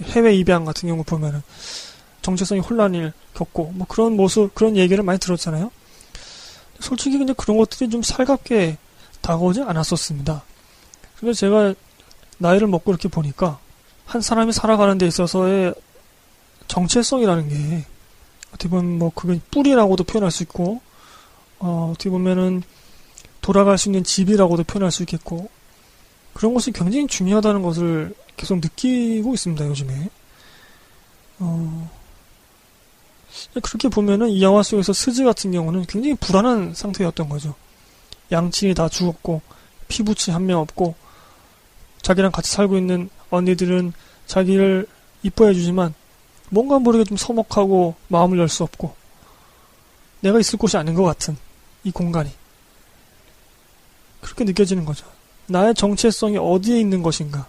[0.02, 1.42] 해외 입양 같은 경우 보면은
[2.22, 5.72] 정체성이 혼란을 겪고 뭐 그런 모습 그런 얘기를 많이 들었잖아요.
[6.80, 8.78] 솔직히 근데 그런 것들이 좀 살갑게
[9.22, 10.44] 다가오지 않았었습니다.
[11.20, 11.74] 근데 제가
[12.40, 13.60] 나이를 먹고 이렇게 보니까
[14.06, 15.74] 한 사람이 살아가는 데 있어서의
[16.68, 17.86] 정체성이라는 게
[18.50, 20.82] 어떻게 보면 뭐 그게 뿌리라고도 표현할 수 있고
[21.60, 22.64] 어, 어떻게 보면은
[23.42, 25.50] 돌아갈 수 있는 집이라고도 표현할 수 있겠고
[26.34, 30.10] 그런 것이 굉장히 중요하다는 것을 계속 느끼고 있습니다 요즘에
[31.40, 31.92] 어,
[33.62, 37.56] 그렇게 보면은 이 영화 속에서 스즈 같은 경우는 굉장히 불안한 상태였던 거죠.
[38.32, 39.42] 양친이 다 죽었고
[39.88, 40.96] 피부치 한 명 없고
[42.02, 43.94] 자기랑 같이 살고 있는 언니들은
[44.28, 44.88] 자기를
[45.24, 45.94] 이뻐해 주지만
[46.50, 48.96] 뭔가 모르게 좀 서먹하고 마음을 열 수 없고
[50.22, 51.38] 내가 있을 곳이 아닌 것 같은
[51.84, 52.32] 이 공간이.
[54.22, 55.06] 그렇게 느껴지는 거죠.
[55.48, 57.48] 나의 정체성이 어디에 있는 것인가.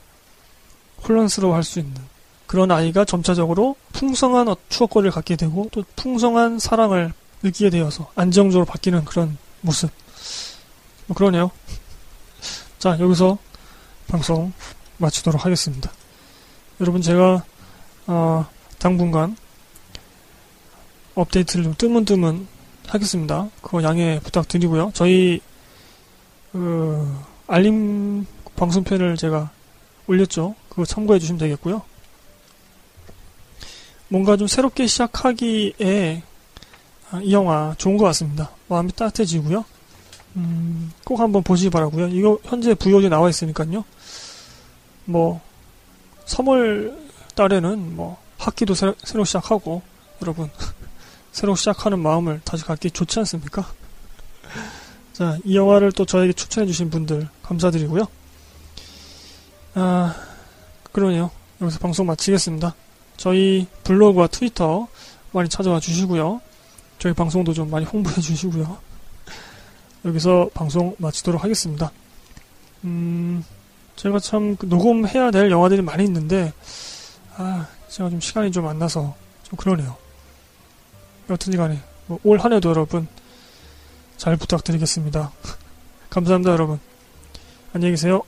[1.06, 2.00] 혼란스러워 할 수 있는
[2.46, 7.12] 그런 아이가 점차적으로 풍성한 어, 추억거리를 갖게 되고 또 풍성한 사랑을
[7.42, 9.90] 느끼게 되어서 안정적으로 바뀌는 그런 모습
[11.06, 11.50] 뭐 그러네요.
[12.78, 13.38] 자 여기서
[14.08, 14.52] 방송
[14.98, 15.90] 마치도록 하겠습니다.
[16.80, 17.44] 여러분 제가
[18.06, 18.46] 어,
[18.78, 19.36] 당분간
[21.14, 22.46] 업데이트를 좀 뜨문뜨문
[22.88, 23.48] 하겠습니다.
[23.60, 24.90] 그거 양해 부탁드리고요.
[24.94, 25.40] 저희
[26.52, 27.16] 그
[27.46, 28.26] 알림
[28.56, 29.50] 방송편을 제가
[30.06, 30.54] 올렸죠.
[30.68, 31.82] 그거 참고해 주시면 되겠고요.
[34.12, 36.22] 뭔가 좀 새롭게 시작하기에
[37.10, 38.50] 아, 이 영화 좋은 것 같습니다.
[38.68, 39.64] 마음이 따뜻해지고요.
[40.36, 42.08] 음, 꼭 한번 보시기 바라고요.
[42.08, 43.86] 이거 현재 VOD 나와 있으니까요.
[45.06, 45.40] 뭐
[46.26, 46.94] 3월
[47.34, 49.80] 달에는 뭐 학기도 새, 로 시작하고
[50.20, 50.50] 여러분
[51.32, 53.66] 새로 시작하는 마음을 다시 갖기 좋지 않습니까?
[55.14, 58.06] 자, 이 영화를 또 저에게 추천해주신 분들 감사드리고요.
[59.72, 60.14] 아,
[60.92, 61.30] 그러네요.
[61.62, 62.74] 여기서 방송 마치겠습니다.
[63.16, 64.88] 저희 블로그와 트위터
[65.32, 66.40] 많이 찾아와 주시고요.
[66.98, 68.78] 저희 방송도 좀 많이 홍보해 주시고요.
[70.04, 71.90] 여기서 방송 마치도록 하겠습니다.
[72.84, 73.44] 음,
[73.96, 76.52] 제가 참 녹음해야 될 영화들이 많이 있는데,
[77.36, 79.96] 아, 제가 좀 시간이 좀 안 나서 좀 그러네요.
[81.30, 83.06] 여튼지 간에 뭐 올 한 해도 여러분
[84.16, 85.30] 잘 부탁드리겠습니다.
[86.10, 86.80] 감사합니다 여러분.
[87.72, 88.22] 안녕히 계세요.